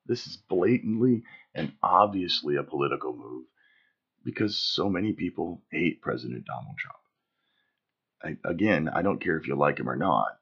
This 0.06 0.26
is 0.26 0.36
blatantly 0.36 1.22
and 1.54 1.72
obviously 1.82 2.56
a 2.56 2.62
political 2.62 3.14
move 3.16 3.44
because 4.24 4.58
so 4.58 4.88
many 4.88 5.12
people 5.12 5.62
hate 5.70 6.00
President 6.02 6.44
Donald 6.46 6.76
Trump. 6.78 6.98
I, 8.22 8.48
again, 8.48 8.88
I 8.88 9.02
don't 9.02 9.22
care 9.22 9.36
if 9.36 9.46
you 9.46 9.54
like 9.54 9.78
him 9.78 9.88
or 9.88 9.96
not. 9.96 10.38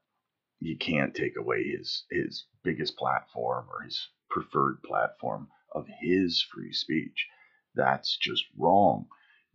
You 0.60 0.76
can't 0.76 1.14
take 1.14 1.36
away 1.36 1.64
his 1.64 2.04
his 2.10 2.46
biggest 2.62 2.96
platform 2.96 3.66
or 3.68 3.82
his 3.82 4.08
preferred 4.30 4.82
platform 4.84 5.48
of 5.72 5.86
his 6.00 6.40
free 6.42 6.72
speech. 6.72 7.26
That's 7.74 8.16
just 8.16 8.44
wrong. 8.56 9.06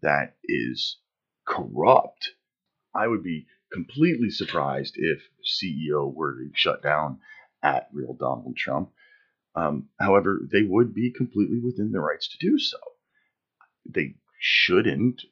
That 0.02 0.36
is 0.44 0.98
corrupt. 1.46 2.32
I 2.94 3.08
would 3.08 3.24
be 3.24 3.48
completely 3.72 4.30
surprised 4.30 4.96
if 4.98 5.22
CEO 5.46 6.14
were 6.14 6.36
to 6.36 6.50
shut 6.54 6.84
down 6.84 7.20
at 7.64 7.90
real 7.94 8.14
Donald 8.14 8.58
Trump. 8.58 8.92
Um, 9.56 9.90
however, 10.00 10.42
they 10.52 10.64
would 10.64 10.94
be 10.94 11.12
completely 11.12 11.60
within 11.60 11.92
their 11.92 12.02
rights 12.02 12.28
to 12.30 12.38
do 12.38 12.60
so. 12.60 12.78
They 13.90 14.16
shouldn't, 14.40 15.24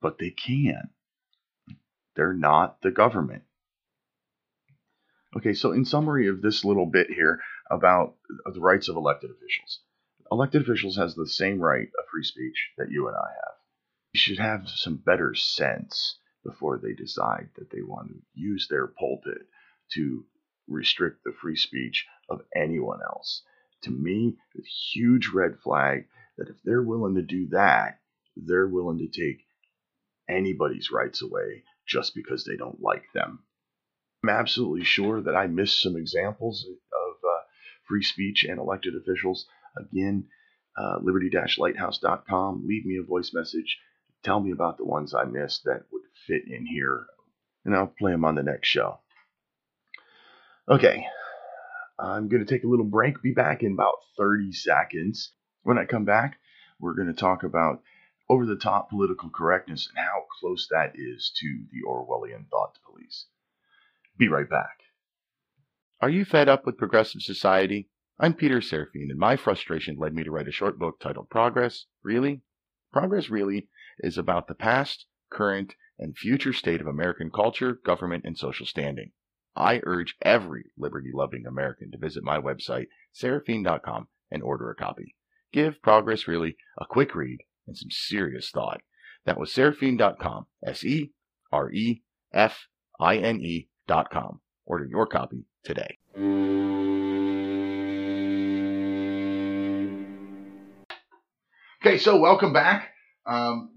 but 0.00 0.18
they 0.18 0.30
can. 0.30 0.90
They're 2.14 2.32
not 2.32 2.80
the 2.82 2.90
government. 2.90 3.42
Okay, 5.36 5.52
so 5.52 5.72
in 5.72 5.84
summary 5.84 6.28
of 6.28 6.40
this 6.40 6.64
little 6.64 6.86
bit 6.86 7.08
here 7.10 7.40
about 7.70 8.16
the 8.52 8.60
rights 8.60 8.88
of 8.88 8.96
elected 8.96 9.30
officials, 9.30 9.80
elected 10.30 10.62
officials 10.62 10.96
has 10.96 11.14
the 11.14 11.28
same 11.28 11.60
right 11.60 11.88
of 11.98 12.08
free 12.10 12.24
speech 12.24 12.70
that 12.78 12.90
you 12.90 13.08
and 13.08 13.16
I 13.16 13.28
have. 13.28 13.54
You 14.14 14.20
should 14.20 14.38
have 14.38 14.68
some 14.68 14.96
better 14.96 15.34
sense 15.34 16.18
before 16.44 16.78
they 16.78 16.94
decide 16.94 17.50
that 17.56 17.70
they 17.70 17.82
want 17.82 18.08
to 18.08 18.22
use 18.34 18.68
their 18.68 18.86
pulpit 18.86 19.42
to 19.92 20.24
restrict 20.66 21.24
the 21.24 21.32
free 21.32 21.56
speech 21.56 22.06
of 22.28 22.40
anyone 22.56 23.00
else. 23.02 23.42
To 23.82 23.90
me, 23.90 24.36
a 24.56 24.62
huge 24.62 25.28
red 25.28 25.58
flag 25.62 26.08
that 26.38 26.48
if 26.48 26.56
they're 26.64 26.82
willing 26.82 27.16
to 27.16 27.22
do 27.22 27.48
that, 27.48 27.98
they're 28.36 28.68
willing 28.68 28.98
to 28.98 29.08
take 29.08 29.44
anybody's 30.28 30.90
rights 30.90 31.22
away 31.22 31.64
just 31.86 32.14
because 32.14 32.44
they 32.44 32.56
don't 32.56 32.80
like 32.80 33.04
them. 33.14 33.40
I'm 34.22 34.30
absolutely 34.30 34.84
sure 34.84 35.20
that 35.22 35.36
I 35.36 35.46
missed 35.46 35.82
some 35.82 35.96
examples 35.96 36.66
of 36.66 37.14
uh, 37.24 37.42
free 37.86 38.02
speech 38.02 38.44
and 38.48 38.58
elected 38.58 38.94
officials. 38.94 39.46
Again, 39.76 40.26
uh, 40.76 40.98
liberty-lighthouse.com. 41.00 42.66
Leave 42.66 42.84
me 42.84 42.98
a 42.98 43.06
voice 43.06 43.32
message. 43.32 43.78
Tell 44.24 44.40
me 44.40 44.50
about 44.52 44.78
the 44.78 44.84
ones 44.84 45.14
I 45.14 45.24
missed 45.24 45.64
that 45.64 45.82
would 45.92 46.02
fit 46.26 46.42
in 46.48 46.66
here, 46.66 47.06
and 47.64 47.74
I'll 47.74 47.86
play 47.86 48.12
them 48.12 48.24
on 48.24 48.34
the 48.34 48.42
next 48.42 48.68
show. 48.68 48.98
Okay, 50.68 51.06
I'm 51.98 52.28
going 52.28 52.44
to 52.44 52.52
take 52.52 52.64
a 52.64 52.68
little 52.68 52.84
break, 52.84 53.22
be 53.22 53.32
back 53.32 53.62
in 53.62 53.72
about 53.72 53.94
30 54.18 54.52
seconds. 54.52 55.32
When 55.68 55.76
I 55.76 55.84
come 55.84 56.06
back, 56.06 56.38
we're 56.80 56.94
going 56.94 57.14
to 57.14 57.20
talk 57.20 57.42
about 57.42 57.82
over 58.26 58.46
the 58.46 58.56
top 58.56 58.88
political 58.88 59.28
correctness 59.28 59.86
and 59.86 59.98
how 59.98 60.24
close 60.40 60.66
that 60.70 60.92
is 60.94 61.30
to 61.40 61.66
the 61.70 61.86
Orwellian 61.86 62.48
thought 62.48 62.78
police. 62.86 63.26
Be 64.16 64.28
right 64.28 64.48
back. 64.48 64.78
Are 66.00 66.08
you 66.08 66.24
fed 66.24 66.48
up 66.48 66.64
with 66.64 66.78
progressive 66.78 67.20
society? 67.20 67.90
I'm 68.18 68.32
Peter 68.32 68.62
Serefine, 68.62 69.10
and 69.10 69.18
my 69.18 69.36
frustration 69.36 69.98
led 69.98 70.14
me 70.14 70.24
to 70.24 70.30
write 70.30 70.48
a 70.48 70.52
short 70.52 70.78
book 70.78 71.00
titled 71.00 71.28
Progress 71.28 71.84
Really? 72.02 72.40
Progress 72.90 73.28
Really 73.28 73.68
is 73.98 74.16
about 74.16 74.48
the 74.48 74.54
past, 74.54 75.04
current, 75.30 75.74
and 75.98 76.16
future 76.16 76.54
state 76.54 76.80
of 76.80 76.86
American 76.86 77.30
culture, 77.30 77.74
government, 77.84 78.24
and 78.24 78.38
social 78.38 78.64
standing. 78.64 79.12
I 79.54 79.82
urge 79.84 80.16
every 80.22 80.70
liberty 80.78 81.10
loving 81.12 81.44
American 81.46 81.90
to 81.90 81.98
visit 81.98 82.24
my 82.24 82.38
website, 82.38 82.86
serefine.com, 83.14 84.08
and 84.30 84.42
order 84.42 84.70
a 84.70 84.74
copy. 84.74 85.14
Give 85.52 85.80
Progress 85.82 86.28
Really 86.28 86.56
a 86.78 86.84
quick 86.84 87.14
read 87.14 87.38
and 87.66 87.76
some 87.76 87.90
serious 87.90 88.50
thought. 88.50 88.80
That 89.24 89.38
was 89.38 89.52
serefine.com, 89.52 90.46
S 90.64 90.84
E 90.84 91.12
R 91.52 91.70
E 91.70 92.02
F 92.32 92.66
I 93.00 93.16
N 93.16 93.40
E.com. 93.40 94.40
Order 94.66 94.86
your 94.86 95.06
copy 95.06 95.44
today. 95.64 95.98
Okay, 101.80 101.98
so 101.98 102.18
welcome 102.18 102.52
back. 102.52 102.90
Um, 103.26 103.70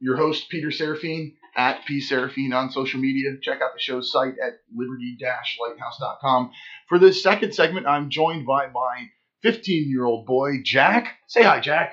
your 0.00 0.16
host, 0.16 0.48
Peter 0.50 0.68
Serefine, 0.68 1.34
at 1.56 1.84
P 1.86 2.00
Serefine 2.00 2.54
on 2.54 2.70
social 2.70 3.00
media. 3.00 3.36
Check 3.42 3.60
out 3.62 3.70
the 3.74 3.80
show's 3.80 4.12
site 4.12 4.34
at 4.44 4.60
liberty-lighthouse.com. 4.74 6.50
For 6.88 6.98
this 6.98 7.22
second 7.22 7.54
segment, 7.54 7.86
I'm 7.86 8.10
joined 8.10 8.46
by 8.46 8.68
my 8.68 9.08
15-year-old 9.44 10.26
boy, 10.26 10.62
Jack. 10.64 11.16
Say 11.26 11.42
hi, 11.42 11.60
Jack. 11.60 11.92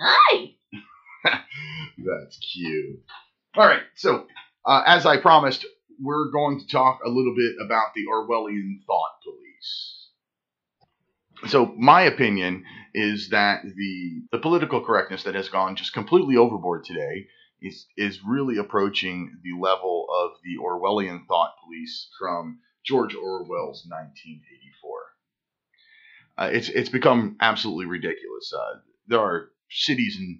Hi. 0.00 0.54
That's 1.24 2.38
cute. 2.38 3.00
All 3.56 3.66
right, 3.66 3.82
so 3.96 4.26
uh, 4.64 4.82
as 4.86 5.06
I 5.06 5.16
promised, 5.16 5.66
we're 6.00 6.30
going 6.30 6.60
to 6.60 6.68
talk 6.68 7.00
a 7.04 7.08
little 7.08 7.34
bit 7.36 7.56
about 7.64 7.94
the 7.94 8.04
Orwellian 8.06 8.84
thought 8.86 9.20
police. 9.24 10.08
So 11.50 11.72
my 11.76 12.02
opinion 12.02 12.64
is 12.94 13.28
that 13.30 13.62
the 13.62 14.22
the 14.32 14.38
political 14.38 14.84
correctness 14.84 15.24
that 15.24 15.34
has 15.34 15.48
gone 15.48 15.76
just 15.76 15.92
completely 15.92 16.36
overboard 16.36 16.84
today 16.84 17.26
is 17.60 17.86
is 17.96 18.20
really 18.24 18.58
approaching 18.58 19.38
the 19.42 19.58
level 19.60 20.06
of 20.12 20.32
the 20.44 20.62
Orwellian 20.62 21.26
thought 21.26 21.54
police 21.64 22.08
from 22.18 22.60
George 22.84 23.14
Orwell's 23.14 23.84
1984. 23.88 25.07
Uh, 26.38 26.50
it's 26.52 26.68
it's 26.68 26.88
become 26.88 27.36
absolutely 27.40 27.86
ridiculous. 27.86 28.52
Uh, 28.56 28.78
there 29.08 29.20
are 29.20 29.50
cities 29.70 30.16
and 30.18 30.38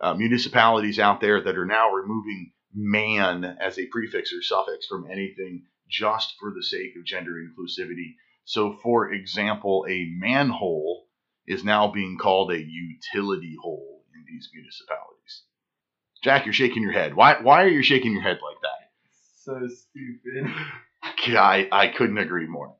uh, 0.00 0.14
municipalities 0.14 0.98
out 0.98 1.20
there 1.20 1.42
that 1.42 1.58
are 1.58 1.66
now 1.66 1.90
removing 1.90 2.52
man 2.74 3.44
as 3.60 3.78
a 3.78 3.86
prefix 3.86 4.32
or 4.32 4.42
suffix 4.42 4.86
from 4.86 5.10
anything 5.10 5.64
just 5.88 6.34
for 6.40 6.52
the 6.54 6.62
sake 6.62 6.92
of 6.98 7.04
gender 7.04 7.32
inclusivity. 7.32 8.14
So, 8.44 8.78
for 8.82 9.12
example, 9.12 9.86
a 9.88 10.06
manhole 10.18 11.06
is 11.46 11.64
now 11.64 11.92
being 11.92 12.18
called 12.18 12.52
a 12.52 12.58
utility 12.58 13.56
hole 13.60 14.04
in 14.14 14.24
these 14.26 14.48
municipalities. 14.54 15.42
Jack, 16.22 16.44
you're 16.44 16.52
shaking 16.52 16.82
your 16.82 16.92
head. 16.92 17.14
Why, 17.14 17.40
why 17.40 17.62
are 17.62 17.68
you 17.68 17.82
shaking 17.82 18.12
your 18.12 18.22
head 18.22 18.38
like 18.42 18.60
that? 18.62 18.90
So 19.44 19.68
stupid. 19.68 20.52
I, 21.36 21.68
I 21.70 21.88
couldn't 21.88 22.18
agree 22.18 22.46
more. 22.46 22.75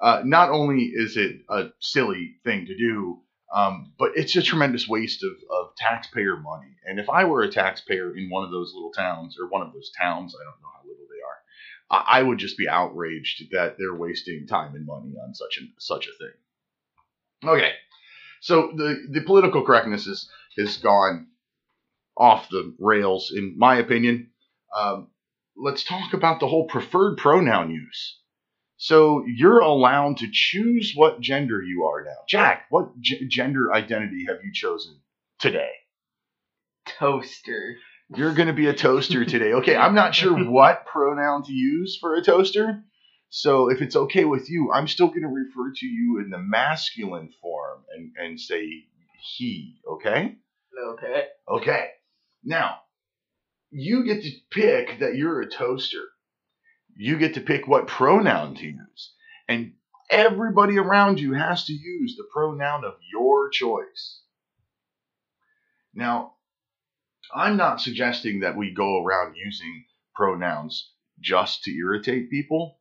Uh, 0.00 0.22
not 0.24 0.50
only 0.50 0.84
is 0.94 1.16
it 1.16 1.42
a 1.48 1.68
silly 1.78 2.36
thing 2.44 2.66
to 2.66 2.76
do, 2.76 3.18
um, 3.54 3.92
but 3.98 4.12
it's 4.14 4.36
a 4.36 4.42
tremendous 4.42 4.88
waste 4.88 5.22
of, 5.24 5.32
of 5.50 5.74
taxpayer 5.76 6.36
money. 6.36 6.76
And 6.86 6.98
if 6.98 7.10
I 7.10 7.24
were 7.24 7.42
a 7.42 7.50
taxpayer 7.50 8.16
in 8.16 8.30
one 8.30 8.44
of 8.44 8.50
those 8.50 8.72
little 8.74 8.92
towns, 8.92 9.36
or 9.38 9.48
one 9.48 9.60
of 9.60 9.72
those 9.72 9.90
towns, 10.00 10.34
I 10.34 10.44
don't 10.44 10.60
know 10.62 10.68
how 10.72 10.88
little 10.88 11.06
they 11.10 11.20
are, 11.20 12.02
I, 12.02 12.20
I 12.20 12.22
would 12.22 12.38
just 12.38 12.56
be 12.56 12.68
outraged 12.68 13.44
that 13.52 13.76
they're 13.78 13.94
wasting 13.94 14.46
time 14.46 14.74
and 14.74 14.86
money 14.86 15.14
on 15.22 15.34
such 15.34 15.58
a, 15.60 15.66
such 15.78 16.06
a 16.06 16.16
thing. 16.18 17.50
Okay, 17.50 17.72
so 18.40 18.72
the, 18.76 19.06
the 19.10 19.22
political 19.22 19.64
correctness 19.64 20.06
is, 20.06 20.30
has 20.56 20.76
gone 20.78 21.26
off 22.16 22.48
the 22.48 22.74
rails, 22.78 23.32
in 23.34 23.54
my 23.58 23.76
opinion. 23.76 24.30
Um, 24.76 25.08
let's 25.56 25.84
talk 25.84 26.12
about 26.12 26.40
the 26.40 26.46
whole 26.46 26.66
preferred 26.66 27.16
pronoun 27.16 27.70
use. 27.70 28.18
So 28.82 29.26
you're 29.26 29.58
allowed 29.58 30.16
to 30.18 30.30
choose 30.32 30.94
what 30.96 31.20
gender 31.20 31.60
you 31.62 31.84
are 31.84 32.02
now. 32.02 32.16
Jack, 32.26 32.64
what 32.70 32.98
g- 32.98 33.28
gender 33.28 33.70
identity 33.74 34.24
have 34.26 34.38
you 34.42 34.54
chosen 34.54 34.98
today? 35.38 35.68
Toaster. 36.86 37.76
You're 38.16 38.32
going 38.32 38.48
to 38.48 38.54
be 38.54 38.68
a 38.68 38.74
toaster 38.74 39.22
today. 39.26 39.52
Okay, 39.52 39.76
I'm 39.76 39.94
not 39.94 40.14
sure 40.14 40.34
what 40.50 40.86
pronoun 40.86 41.42
to 41.44 41.52
use 41.52 41.98
for 42.00 42.14
a 42.14 42.22
toaster. 42.22 42.82
So 43.28 43.70
if 43.70 43.82
it's 43.82 43.96
okay 43.96 44.24
with 44.24 44.48
you, 44.48 44.72
I'm 44.72 44.88
still 44.88 45.08
going 45.08 45.22
to 45.22 45.28
refer 45.28 45.74
to 45.76 45.86
you 45.86 46.18
in 46.24 46.30
the 46.30 46.38
masculine 46.38 47.34
form 47.42 47.84
and, 47.94 48.12
and 48.16 48.40
say 48.40 48.86
he, 49.36 49.76
okay? 49.86 50.36
Okay. 50.94 51.24
Okay. 51.46 51.88
Now, 52.42 52.76
you 53.70 54.06
get 54.06 54.22
to 54.22 54.30
pick 54.50 55.00
that 55.00 55.16
you're 55.16 55.42
a 55.42 55.50
toaster. 55.50 56.02
You 57.02 57.16
get 57.16 57.32
to 57.34 57.40
pick 57.40 57.66
what 57.66 57.86
pronoun 57.86 58.56
to 58.56 58.66
use. 58.66 59.14
And 59.48 59.72
everybody 60.10 60.76
around 60.76 61.18
you 61.18 61.32
has 61.32 61.64
to 61.64 61.72
use 61.72 62.14
the 62.14 62.28
pronoun 62.30 62.84
of 62.84 62.92
your 63.10 63.48
choice. 63.48 64.20
Now, 65.94 66.34
I'm 67.34 67.56
not 67.56 67.80
suggesting 67.80 68.40
that 68.40 68.54
we 68.54 68.74
go 68.74 69.02
around 69.02 69.34
using 69.34 69.86
pronouns 70.14 70.92
just 71.18 71.62
to 71.64 71.74
irritate 71.74 72.28
people, 72.28 72.78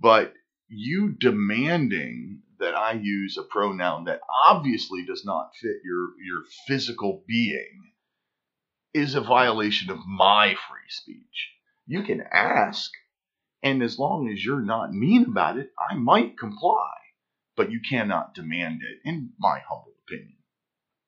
but 0.00 0.32
you 0.68 1.12
demanding 1.18 2.42
that 2.60 2.76
I 2.76 2.92
use 2.92 3.36
a 3.36 3.42
pronoun 3.42 4.04
that 4.04 4.20
obviously 4.46 5.04
does 5.04 5.24
not 5.24 5.50
fit 5.60 5.78
your, 5.84 6.10
your 6.24 6.44
physical 6.68 7.24
being 7.26 7.90
is 8.94 9.16
a 9.16 9.20
violation 9.20 9.90
of 9.90 10.06
my 10.06 10.54
free 10.68 10.88
speech. 10.88 11.50
You 11.86 12.04
can 12.04 12.22
ask, 12.32 12.92
and 13.66 13.82
as 13.82 13.98
long 13.98 14.28
as 14.28 14.44
you're 14.44 14.60
not 14.60 14.92
mean 14.94 15.24
about 15.24 15.58
it, 15.58 15.72
I 15.90 15.96
might 15.96 16.38
comply, 16.38 16.92
but 17.56 17.72
you 17.72 17.80
cannot 17.80 18.32
demand 18.32 18.82
it, 18.82 19.00
in 19.04 19.32
my 19.40 19.58
humble 19.68 19.92
opinion. 20.06 20.36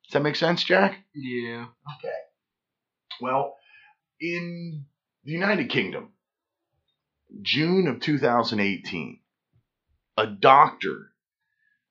Does 0.05 0.13
that 0.13 0.23
make 0.23 0.35
sense, 0.35 0.61
Jack? 0.65 0.97
Yeah. 1.15 1.67
Okay. 1.97 2.15
Well, 3.21 3.55
in 4.19 4.85
the 5.23 5.31
United 5.31 5.69
Kingdom, 5.69 6.09
June 7.41 7.87
of 7.87 8.01
2018, 8.01 9.21
a 10.17 10.27
doctor 10.27 11.13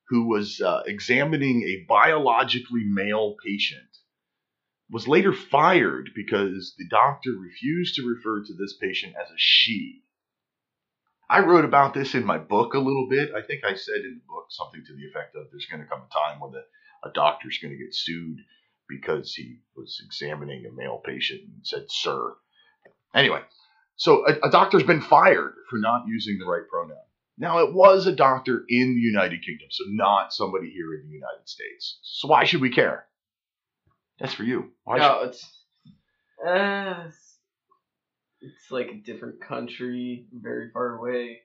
who 0.08 0.28
was 0.28 0.60
uh, 0.60 0.82
examining 0.84 1.62
a 1.62 1.86
biologically 1.88 2.84
male 2.84 3.36
patient 3.42 3.88
was 4.90 5.08
later 5.08 5.32
fired 5.32 6.10
because 6.14 6.74
the 6.76 6.88
doctor 6.90 7.30
refused 7.30 7.94
to 7.94 8.06
refer 8.06 8.44
to 8.44 8.52
this 8.52 8.76
patient 8.78 9.14
as 9.18 9.30
a 9.30 9.38
she. 9.38 10.02
I 11.30 11.40
wrote 11.40 11.64
about 11.64 11.94
this 11.94 12.14
in 12.14 12.24
my 12.24 12.38
book 12.38 12.74
a 12.74 12.78
little 12.78 13.06
bit. 13.08 13.30
I 13.34 13.42
think 13.42 13.64
I 13.64 13.74
said 13.74 13.96
in 13.96 14.20
the 14.20 14.32
book 14.32 14.46
something 14.48 14.82
to 14.84 14.94
the 14.94 15.06
effect 15.06 15.36
of 15.36 15.46
there's 15.50 15.66
going 15.66 15.82
to 15.82 15.88
come 15.88 16.00
a 16.00 16.12
time 16.12 16.40
when 16.40 16.52
the, 16.52 16.64
a 17.04 17.12
doctor's 17.12 17.58
going 17.58 17.76
to 17.76 17.84
get 17.84 17.94
sued 17.94 18.38
because 18.88 19.34
he 19.34 19.58
was 19.76 20.00
examining 20.04 20.64
a 20.64 20.72
male 20.72 21.02
patient 21.04 21.42
and 21.42 21.66
said, 21.66 21.84
sir. 21.88 22.34
Anyway, 23.14 23.42
so 23.96 24.26
a, 24.26 24.48
a 24.48 24.50
doctor's 24.50 24.84
been 24.84 25.02
fired 25.02 25.54
for 25.68 25.78
not 25.78 26.06
using 26.06 26.38
the 26.38 26.46
right 26.46 26.66
pronoun. 26.68 26.96
Now, 27.36 27.58
it 27.58 27.72
was 27.72 28.06
a 28.06 28.14
doctor 28.14 28.64
in 28.68 28.94
the 28.94 29.00
United 29.00 29.44
Kingdom, 29.44 29.68
so 29.70 29.84
not 29.88 30.32
somebody 30.32 30.70
here 30.70 30.94
in 30.94 31.06
the 31.06 31.14
United 31.14 31.46
States. 31.46 31.98
So 32.02 32.28
why 32.28 32.44
should 32.44 32.60
we 32.60 32.70
care? 32.70 33.06
That's 34.18 34.34
for 34.34 34.42
you. 34.42 34.72
Why 34.84 34.98
No, 34.98 35.20
it's 35.22 35.44
uh, 36.44 37.10
it's, 38.40 38.70
like 38.70 38.88
a 38.88 38.94
different 39.04 39.40
country, 39.40 40.26
very 40.32 40.70
far 40.72 40.96
away. 40.98 41.40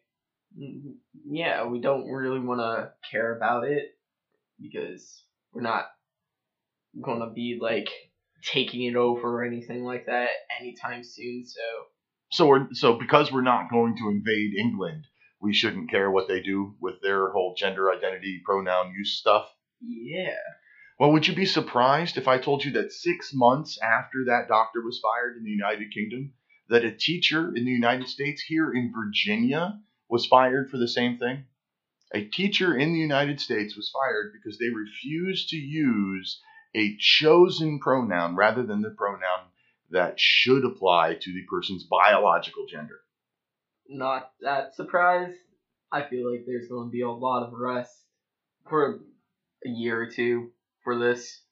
Mm, 0.57 0.95
Yeah, 1.29 1.65
we 1.65 1.81
don't 1.81 2.09
really 2.09 2.39
want 2.39 2.59
to 2.61 2.91
care 3.09 3.35
about 3.35 3.63
it 3.65 3.97
because 4.61 5.23
we're 5.51 5.61
not 5.61 5.85
gonna 7.03 7.29
be 7.31 7.57
like 7.61 7.89
taking 8.43 8.83
it 8.83 8.95
over 8.95 9.39
or 9.39 9.43
anything 9.45 9.83
like 9.83 10.05
that 10.05 10.29
anytime 10.59 11.03
soon. 11.03 11.45
So 11.45 11.61
So 12.31 12.47
we're 12.47 12.67
so 12.73 12.97
because 12.99 13.31
we're 13.31 13.41
not 13.41 13.71
going 13.71 13.95
to 13.97 14.09
invade 14.09 14.53
England, 14.55 15.05
we 15.41 15.53
shouldn't 15.53 15.89
care 15.89 16.11
what 16.11 16.27
they 16.27 16.41
do 16.41 16.75
with 16.79 17.01
their 17.01 17.31
whole 17.31 17.55
gender 17.57 17.91
identity 17.91 18.41
pronoun 18.45 18.93
use 18.97 19.17
stuff. 19.17 19.47
yeah, 19.81 20.37
Well, 20.99 21.11
would 21.11 21.27
you 21.27 21.35
be 21.35 21.45
surprised 21.45 22.17
if 22.17 22.27
I 22.27 22.37
told 22.37 22.63
you 22.63 22.71
that 22.73 22.91
six 22.91 23.31
months 23.33 23.79
after 23.81 24.25
that 24.27 24.47
doctor 24.47 24.81
was 24.83 24.99
fired 25.01 25.37
in 25.37 25.43
the 25.43 25.49
United 25.49 25.91
Kingdom, 25.93 26.33
that 26.69 26.85
a 26.85 26.91
teacher 26.91 27.55
in 27.55 27.65
the 27.65 27.71
United 27.71 28.07
States 28.07 28.41
here 28.41 28.71
in 28.73 28.93
Virginia 28.95 29.79
was 30.09 30.25
fired 30.25 30.69
for 30.69 30.77
the 30.77 30.87
same 30.87 31.17
thing? 31.17 31.45
A 32.13 32.25
teacher 32.25 32.77
in 32.77 32.93
the 32.93 32.99
United 32.99 33.39
States 33.39 33.75
was 33.75 33.91
fired 33.91 34.33
because 34.33 34.57
they 34.57 34.69
refused 34.69 35.49
to 35.49 35.57
use 35.57 36.41
a 36.75 36.95
chosen 36.97 37.79
pronoun 37.79 38.35
rather 38.35 38.63
than 38.63 38.81
the 38.81 38.91
pronoun 38.91 39.49
that 39.91 40.19
should 40.19 40.65
apply 40.65 41.15
to 41.15 41.33
the 41.33 41.43
person's 41.49 41.83
biological 41.83 42.65
gender. 42.67 42.99
not 43.87 44.31
that 44.41 44.75
surprised. 44.75 45.37
I 45.91 46.03
feel 46.03 46.31
like 46.31 46.45
there's 46.45 46.67
gonna 46.67 46.89
be 46.89 47.01
a 47.01 47.11
lot 47.11 47.43
of 47.45 47.53
rest 47.53 47.93
for 48.67 49.01
a 49.65 49.69
year 49.69 50.01
or 50.01 50.09
two 50.09 50.51
for 50.83 50.97
this. 50.97 51.42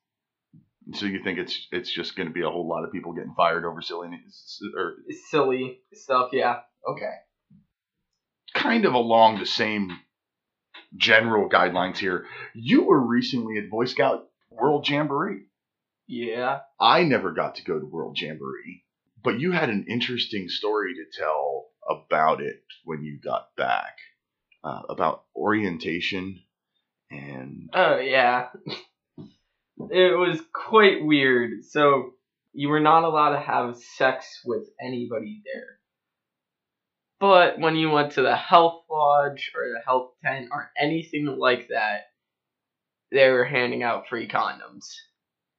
So 0.94 1.06
you 1.06 1.24
think 1.24 1.38
it's 1.40 1.68
it's 1.72 1.92
just 1.92 2.16
going 2.16 2.28
to 2.28 2.34
be 2.34 2.42
a 2.42 2.50
whole 2.50 2.68
lot 2.68 2.84
of 2.84 2.92
people 2.92 3.14
getting 3.14 3.36
fired 3.36 3.66
over 3.66 3.82
silly 3.82 4.10
or 4.76 4.96
Silly 5.30 5.80
stuff, 5.94 6.32
yeah. 6.34 6.60
Okay. 6.88 7.14
Kind 8.54 8.86
of 8.86 8.94
along 8.94 9.40
the 9.40 9.46
same 9.46 9.92
general 10.96 11.50
guidelines 11.50 11.98
here. 11.98 12.26
You 12.54 12.84
were 12.84 13.00
recently 13.00 13.58
at 13.58 13.70
Boy 13.70 13.86
Scout 13.86 14.28
World 14.50 14.88
Jamboree. 14.90 15.44
Yeah. 16.08 16.60
I 16.80 17.04
never 17.04 17.32
got 17.32 17.56
to 17.56 17.64
go 17.64 17.80
to 17.80 17.86
World 17.86 18.18
Jamboree, 18.20 18.84
but 19.24 19.40
you 19.40 19.52
had 19.52 19.70
an 19.70 19.86
interesting 19.88 20.50
story 20.50 20.96
to 20.96 21.20
tell 21.20 21.68
about 21.90 22.42
it 22.42 22.64
when 22.84 23.04
you 23.04 23.20
got 23.24 23.56
back 23.56 23.98
uh, 24.64 24.82
about 24.90 25.24
orientation 25.36 26.42
and 27.10 27.70
Oh 27.74 27.98
yeah. 27.98 28.50
it 29.90 30.18
was 30.18 30.40
quite 30.54 31.04
weird. 31.04 31.64
So 31.66 32.14
you 32.54 32.70
were 32.70 32.80
not 32.80 33.04
allowed 33.04 33.32
to 33.32 33.40
have 33.40 33.78
sex 33.78 34.42
with 34.46 34.68
anybody 34.82 35.42
there. 35.46 35.80
But 37.20 37.60
when 37.60 37.76
you 37.76 37.90
went 37.90 38.14
to 38.14 38.24
the 38.24 38.36
health 38.36 38.84
lodge 38.90 39.52
or 39.56 39.70
the 39.70 39.82
health 39.86 40.12
tent 40.24 40.50
or 40.52 40.72
anything 40.80 41.26
like 41.40 41.68
that, 41.70 42.02
they 43.12 43.30
were 43.30 43.46
handing 43.46 43.84
out 43.84 44.08
free 44.08 44.28
condoms. 44.28 44.86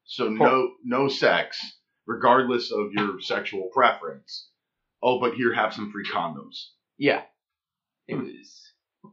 so 0.05 0.29
no 0.29 0.73
no 0.85 1.09
sex 1.09 1.61
regardless 2.07 2.73
of 2.73 2.93
your 2.93 3.21
sexual 3.21 3.69
preference. 3.73 4.49
Oh, 5.03 5.21
but 5.21 5.35
here 5.35 5.55
have 5.55 5.75
some 5.75 5.93
free 5.93 6.05
condoms. 6.05 6.67
Yeah. 6.99 7.23
It 8.09 8.17
was 8.17 8.61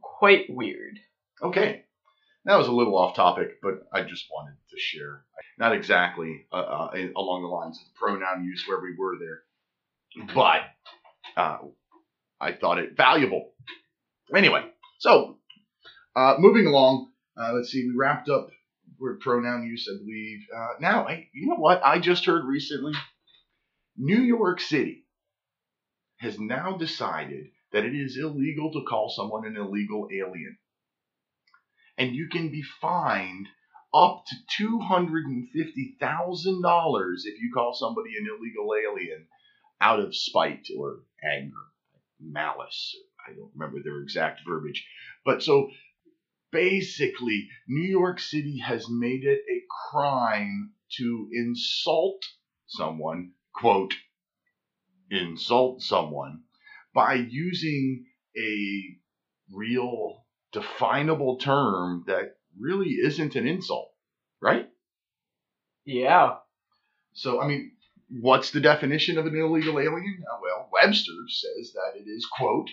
quite 0.02 0.46
weird. 0.48 0.98
Okay. 1.42 1.84
That 2.44 2.56
was 2.56 2.68
a 2.68 2.72
little 2.72 2.96
off 2.96 3.14
topic, 3.14 3.60
but 3.62 3.86
I 3.92 4.02
just 4.02 4.26
wanted 4.32 4.56
to 4.70 4.78
share. 4.78 5.24
Not 5.58 5.74
exactly 5.74 6.46
uh, 6.52 6.56
uh, 6.56 6.90
along 7.16 7.42
the 7.42 7.48
lines 7.48 7.78
of 7.78 7.94
pronoun 7.94 8.44
use 8.44 8.64
where 8.66 8.80
we 8.80 8.96
were 8.98 9.16
there, 9.18 10.26
but 10.34 10.62
uh, 11.36 11.58
I 12.40 12.52
thought 12.52 12.78
it 12.78 12.96
valuable. 12.96 13.52
Anyway, 14.34 14.64
so 14.98 15.36
uh, 16.16 16.36
moving 16.38 16.66
along, 16.66 17.10
uh, 17.36 17.52
let's 17.52 17.70
see, 17.70 17.86
we 17.86 17.94
wrapped 17.94 18.30
up 18.30 18.48
with 18.98 19.20
pronoun 19.20 19.66
use, 19.66 19.88
I 19.92 19.98
believe. 19.98 20.40
Uh, 20.54 20.68
now, 20.80 21.06
I, 21.06 21.28
you 21.34 21.46
know 21.46 21.56
what? 21.56 21.82
I 21.84 21.98
just 21.98 22.24
heard 22.24 22.44
recently 22.46 22.92
New 23.96 24.22
York 24.22 24.60
City 24.60 25.04
has 26.18 26.38
now 26.38 26.76
decided 26.76 27.46
that 27.72 27.84
it 27.84 27.94
is 27.94 28.18
illegal 28.18 28.72
to 28.72 28.84
call 28.88 29.10
someone 29.10 29.46
an 29.46 29.56
illegal 29.56 30.08
alien. 30.12 30.56
And 32.00 32.16
you 32.16 32.28
can 32.30 32.50
be 32.50 32.64
fined 32.80 33.46
up 33.92 34.24
to 34.24 34.34
$250,000 34.64 37.24
if 37.24 37.42
you 37.42 37.50
call 37.52 37.74
somebody 37.74 38.16
an 38.16 38.26
illegal 38.26 38.74
alien 38.74 39.26
out 39.82 40.00
of 40.00 40.16
spite 40.16 40.66
or 40.78 41.02
anger, 41.22 41.66
malice. 42.18 42.96
I 43.28 43.34
don't 43.34 43.52
remember 43.54 43.82
their 43.82 44.00
exact 44.00 44.40
verbiage. 44.48 44.86
But 45.26 45.42
so 45.42 45.68
basically, 46.50 47.50
New 47.68 47.86
York 47.86 48.18
City 48.18 48.60
has 48.60 48.88
made 48.88 49.24
it 49.24 49.42
a 49.50 49.62
crime 49.90 50.72
to 50.96 51.28
insult 51.32 52.24
someone, 52.66 53.32
quote, 53.54 53.92
insult 55.10 55.82
someone 55.82 56.44
by 56.94 57.12
using 57.14 58.06
a 58.38 58.96
real 59.52 60.24
definable 60.52 61.38
term 61.38 62.04
that 62.06 62.36
really 62.58 62.90
isn't 62.90 63.36
an 63.36 63.46
insult, 63.46 63.92
right? 64.40 64.68
Yeah. 65.84 66.36
So, 67.12 67.40
I 67.40 67.46
mean, 67.46 67.72
what's 68.20 68.50
the 68.50 68.60
definition 68.60 69.18
of 69.18 69.26
an 69.26 69.36
illegal 69.36 69.78
alien? 69.78 70.24
Uh, 70.30 70.38
well, 70.42 70.68
Webster 70.72 71.12
says 71.28 71.72
that 71.72 72.00
it 72.00 72.08
is, 72.08 72.26
quote, 72.26 72.68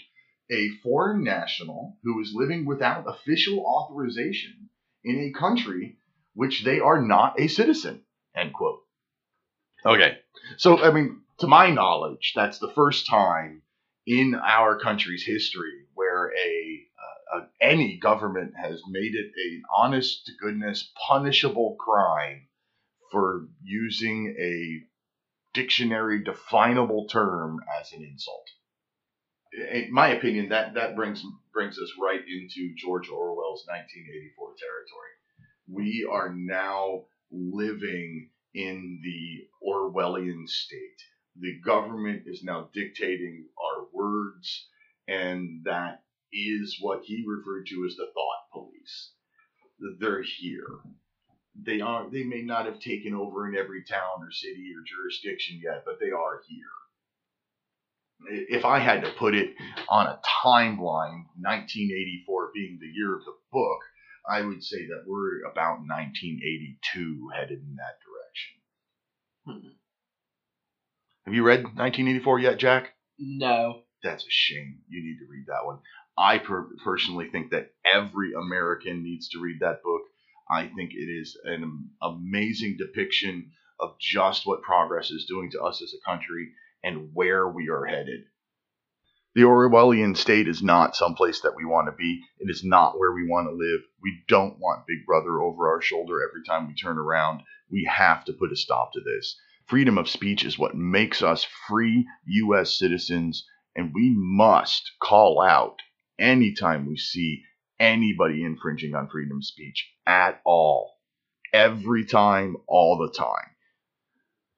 a 0.51 0.69
foreign 0.83 1.23
national 1.23 1.97
who 2.03 2.21
is 2.21 2.33
living 2.33 2.65
without 2.65 3.05
official 3.07 3.59
authorization 3.59 4.69
in 5.03 5.19
a 5.19 5.37
country 5.37 5.97
which 6.33 6.63
they 6.63 6.79
are 6.79 7.01
not 7.01 7.39
a 7.39 7.47
citizen, 7.47 8.01
end 8.35 8.53
quote. 8.53 8.79
Okay, 9.85 10.19
so, 10.57 10.77
I 10.83 10.91
mean, 10.91 11.21
to 11.39 11.47
my 11.47 11.71
knowledge, 11.71 12.33
that's 12.35 12.59
the 12.59 12.71
first 12.73 13.07
time 13.07 13.61
in 14.05 14.35
our 14.35 14.79
country's 14.79 15.23
history 15.25 15.85
where 15.93 16.31
a 16.31 16.86
uh, 17.33 17.41
any 17.61 17.97
government 17.97 18.53
has 18.55 18.81
made 18.89 19.15
it 19.15 19.31
an 19.35 19.63
honest 19.75 20.25
to 20.25 20.31
goodness 20.39 20.91
punishable 21.07 21.75
crime 21.79 22.47
for 23.11 23.47
using 23.63 24.35
a 24.39 24.83
dictionary 25.53 26.23
definable 26.23 27.07
term 27.07 27.59
as 27.79 27.91
an 27.93 28.03
insult. 28.03 28.45
In 29.71 29.91
my 29.91 30.09
opinion, 30.09 30.49
that, 30.49 30.75
that 30.75 30.95
brings 30.95 31.23
brings 31.53 31.79
us 31.79 31.91
right 31.99 32.21
into 32.21 32.75
George 32.77 33.09
Orwell's 33.09 33.65
1984 33.67 34.53
territory. 34.59 35.13
We 35.67 36.07
are 36.11 36.33
now 36.35 37.05
living 37.31 38.29
in 38.53 39.01
the 39.03 39.47
Orwellian 39.67 40.47
state. 40.47 41.01
The 41.39 41.59
government 41.65 42.23
is 42.27 42.43
now 42.43 42.69
dictating 42.73 43.47
our 43.57 43.87
words, 43.91 44.67
and 45.07 45.63
that 45.65 46.03
is 46.31 46.77
what 46.81 47.03
he 47.03 47.23
referred 47.25 47.67
to 47.67 47.85
as 47.85 47.95
the 47.95 48.07
thought 48.13 48.51
police. 48.51 49.11
They're 49.99 50.23
here. 50.23 50.67
They 51.59 51.81
are 51.81 52.09
they 52.09 52.23
may 52.23 52.41
not 52.41 52.65
have 52.65 52.79
taken 52.79 53.13
over 53.13 53.47
in 53.47 53.57
every 53.57 53.83
town 53.83 54.21
or 54.21 54.31
city 54.31 54.71
or 54.75 54.83
jurisdiction 54.85 55.59
yet, 55.63 55.83
but 55.85 55.99
they 55.99 56.11
are 56.11 56.41
here. 56.47 56.65
If 58.49 58.65
I 58.65 58.79
had 58.79 59.03
to 59.03 59.11
put 59.11 59.35
it 59.35 59.53
on 59.89 60.07
a 60.07 60.19
timeline, 60.43 61.25
1984 61.39 62.51
being 62.53 62.79
the 62.79 62.87
year 62.87 63.15
of 63.15 63.25
the 63.25 63.35
book, 63.51 63.79
I 64.29 64.41
would 64.41 64.63
say 64.63 64.87
that 64.87 65.03
we're 65.05 65.41
about 65.49 65.79
1982 65.85 67.29
headed 67.35 67.59
in 67.59 67.75
that 67.77 67.97
direction. 68.03 68.57
Hmm. 69.45 69.77
Have 71.25 71.33
you 71.33 71.43
read 71.43 71.63
1984 71.63 72.39
yet, 72.39 72.57
Jack? 72.57 72.93
No. 73.19 73.83
That's 74.03 74.23
a 74.23 74.29
shame. 74.29 74.79
You 74.87 75.03
need 75.03 75.19
to 75.19 75.29
read 75.29 75.45
that 75.47 75.65
one. 75.65 75.79
I 76.17 76.39
per- 76.39 76.69
personally 76.83 77.29
think 77.29 77.51
that 77.51 77.71
every 77.85 78.33
American 78.33 79.03
needs 79.03 79.29
to 79.29 79.39
read 79.39 79.59
that 79.59 79.83
book. 79.83 80.01
I 80.49 80.67
think 80.67 80.93
it 80.93 81.09
is 81.09 81.37
an 81.43 81.89
amazing 82.01 82.77
depiction 82.77 83.51
of 83.79 83.99
just 83.99 84.47
what 84.47 84.63
progress 84.63 85.11
is 85.11 85.25
doing 85.25 85.51
to 85.51 85.61
us 85.61 85.81
as 85.81 85.93
a 85.93 86.09
country 86.09 86.53
and 86.83 87.11
where 87.13 87.47
we 87.47 87.69
are 87.69 87.85
headed. 87.85 88.21
The 89.35 89.43
Orwellian 89.43 90.17
state 90.17 90.47
is 90.47 90.63
not 90.63 90.95
someplace 90.95 91.41
that 91.41 91.55
we 91.55 91.63
want 91.63 91.87
to 91.87 91.91
be. 91.91 92.23
It 92.39 92.49
is 92.49 92.63
not 92.63 92.97
where 92.97 93.11
we 93.11 93.27
want 93.27 93.47
to 93.47 93.51
live. 93.53 93.81
We 94.01 94.23
don't 94.27 94.57
want 94.57 94.87
Big 94.87 95.05
Brother 95.05 95.39
over 95.39 95.67
our 95.67 95.81
shoulder 95.81 96.27
every 96.27 96.43
time 96.43 96.67
we 96.67 96.73
turn 96.73 96.97
around. 96.97 97.43
We 97.69 97.83
have 97.83 98.25
to 98.25 98.33
put 98.33 98.51
a 98.51 98.55
stop 98.55 98.93
to 98.93 98.99
this. 99.01 99.39
Freedom 99.67 99.99
of 99.99 100.09
speech 100.09 100.43
is 100.43 100.57
what 100.57 100.75
makes 100.75 101.21
us 101.21 101.45
free 101.67 102.07
U.S. 102.25 102.79
citizens, 102.79 103.45
and 103.75 103.93
we 103.93 104.15
must 104.17 104.93
call 104.99 105.41
out 105.41 105.81
anytime 106.19 106.87
we 106.87 106.97
see 106.97 107.43
anybody 107.79 108.43
infringing 108.43 108.95
on 108.95 109.09
freedom 109.09 109.37
of 109.37 109.45
speech 109.45 109.89
at 110.05 110.41
all. 110.45 110.93
Every 111.53 112.05
time, 112.05 112.57
all 112.67 112.97
the 112.97 113.13
time. 113.17 113.51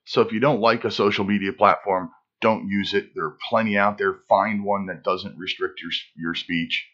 So 0.06 0.22
if 0.22 0.32
you 0.32 0.39
don't 0.39 0.62
like 0.62 0.86
a 0.86 0.91
social 0.91 1.24
media 1.24 1.54
platform, 1.54 2.10
don't 2.41 2.67
use 2.67 2.93
it. 2.93 3.12
There 3.13 3.26
are 3.26 3.38
plenty 3.50 3.78
out 3.78 3.98
there. 3.98 4.22
Find 4.28 4.63
one 4.63 4.88
that 4.88 5.04
doesn't 5.04 5.38
restrict 5.38 5.82
your, 5.82 5.91
your 6.15 6.36
speech. 6.36 6.88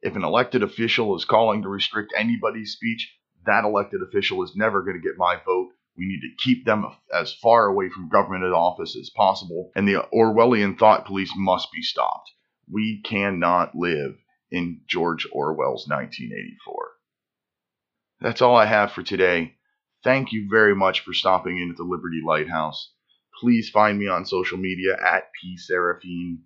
If 0.00 0.16
an 0.16 0.24
elected 0.24 0.62
official 0.62 1.16
is 1.16 1.24
calling 1.24 1.62
to 1.62 1.68
restrict 1.68 2.12
anybody's 2.16 2.72
speech, 2.72 3.12
that 3.46 3.64
elected 3.64 4.00
official 4.02 4.44
is 4.44 4.54
never 4.54 4.82
going 4.82 5.00
to 5.00 5.02
get 5.02 5.18
my 5.18 5.36
vote. 5.44 5.70
We 5.96 6.06
need 6.06 6.20
to 6.20 6.42
keep 6.42 6.64
them 6.64 6.86
as 7.12 7.34
far 7.34 7.66
away 7.66 7.88
from 7.88 8.08
government 8.08 8.44
office 8.44 8.96
as 8.96 9.10
possible, 9.10 9.70
and 9.74 9.86
the 9.86 10.06
Orwellian 10.12 10.78
thought 10.78 11.06
police 11.06 11.32
must 11.36 11.70
be 11.72 11.82
stopped. 11.82 12.30
We 12.72 13.02
cannot 13.04 13.74
live 13.74 14.16
in 14.50 14.80
George 14.88 15.26
Orwell's 15.30 15.86
1984. 15.86 16.90
That's 18.20 18.40
all 18.40 18.56
I 18.56 18.66
have 18.66 18.92
for 18.92 19.02
today. 19.02 19.56
Thank 20.02 20.32
you 20.32 20.48
very 20.50 20.74
much 20.74 21.00
for 21.00 21.12
stopping 21.12 21.58
in 21.58 21.70
at 21.70 21.76
the 21.76 21.82
Liberty 21.84 22.22
Lighthouse. 22.24 22.92
Please 23.40 23.68
find 23.68 23.98
me 23.98 24.08
on 24.08 24.24
social 24.24 24.58
media 24.58 24.96
at 25.04 25.24
pserefine. 25.44 26.38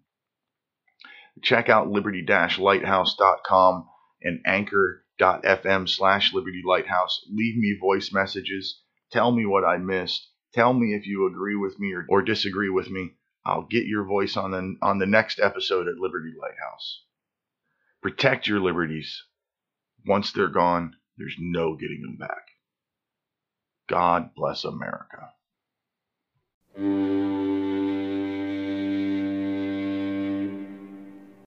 Check 1.42 1.68
out 1.68 1.90
liberty-lighthouse.com 1.90 3.88
and 4.22 4.40
anchor.fm 4.46 5.88
slash 5.88 6.32
liberty 6.32 6.62
lighthouse. 6.66 7.24
Leave 7.30 7.56
me 7.56 7.76
voice 7.78 8.12
messages. 8.12 8.80
Tell 9.12 9.30
me 9.30 9.44
what 9.44 9.64
I 9.64 9.76
missed. 9.76 10.30
Tell 10.54 10.72
me 10.72 10.94
if 10.94 11.06
you 11.06 11.26
agree 11.26 11.56
with 11.56 11.78
me 11.78 11.92
or, 11.92 12.06
or 12.08 12.22
disagree 12.22 12.70
with 12.70 12.90
me. 12.90 13.12
I'll 13.46 13.62
get 13.62 13.86
your 13.86 14.04
voice 14.04 14.36
on 14.36 14.50
the, 14.50 14.76
on 14.82 14.98
the 14.98 15.06
next 15.06 15.38
episode 15.38 15.86
at 15.86 15.98
Liberty 15.98 16.32
Lighthouse. 16.38 17.04
Protect 18.02 18.48
your 18.48 18.60
liberties. 18.60 19.22
Once 20.04 20.32
they're 20.32 20.48
gone, 20.48 20.96
there's 21.16 21.36
no 21.38 21.76
getting 21.76 22.02
them 22.02 22.16
back. 22.16 22.42
God 23.88 24.30
bless 24.34 24.64
America. 24.64 25.30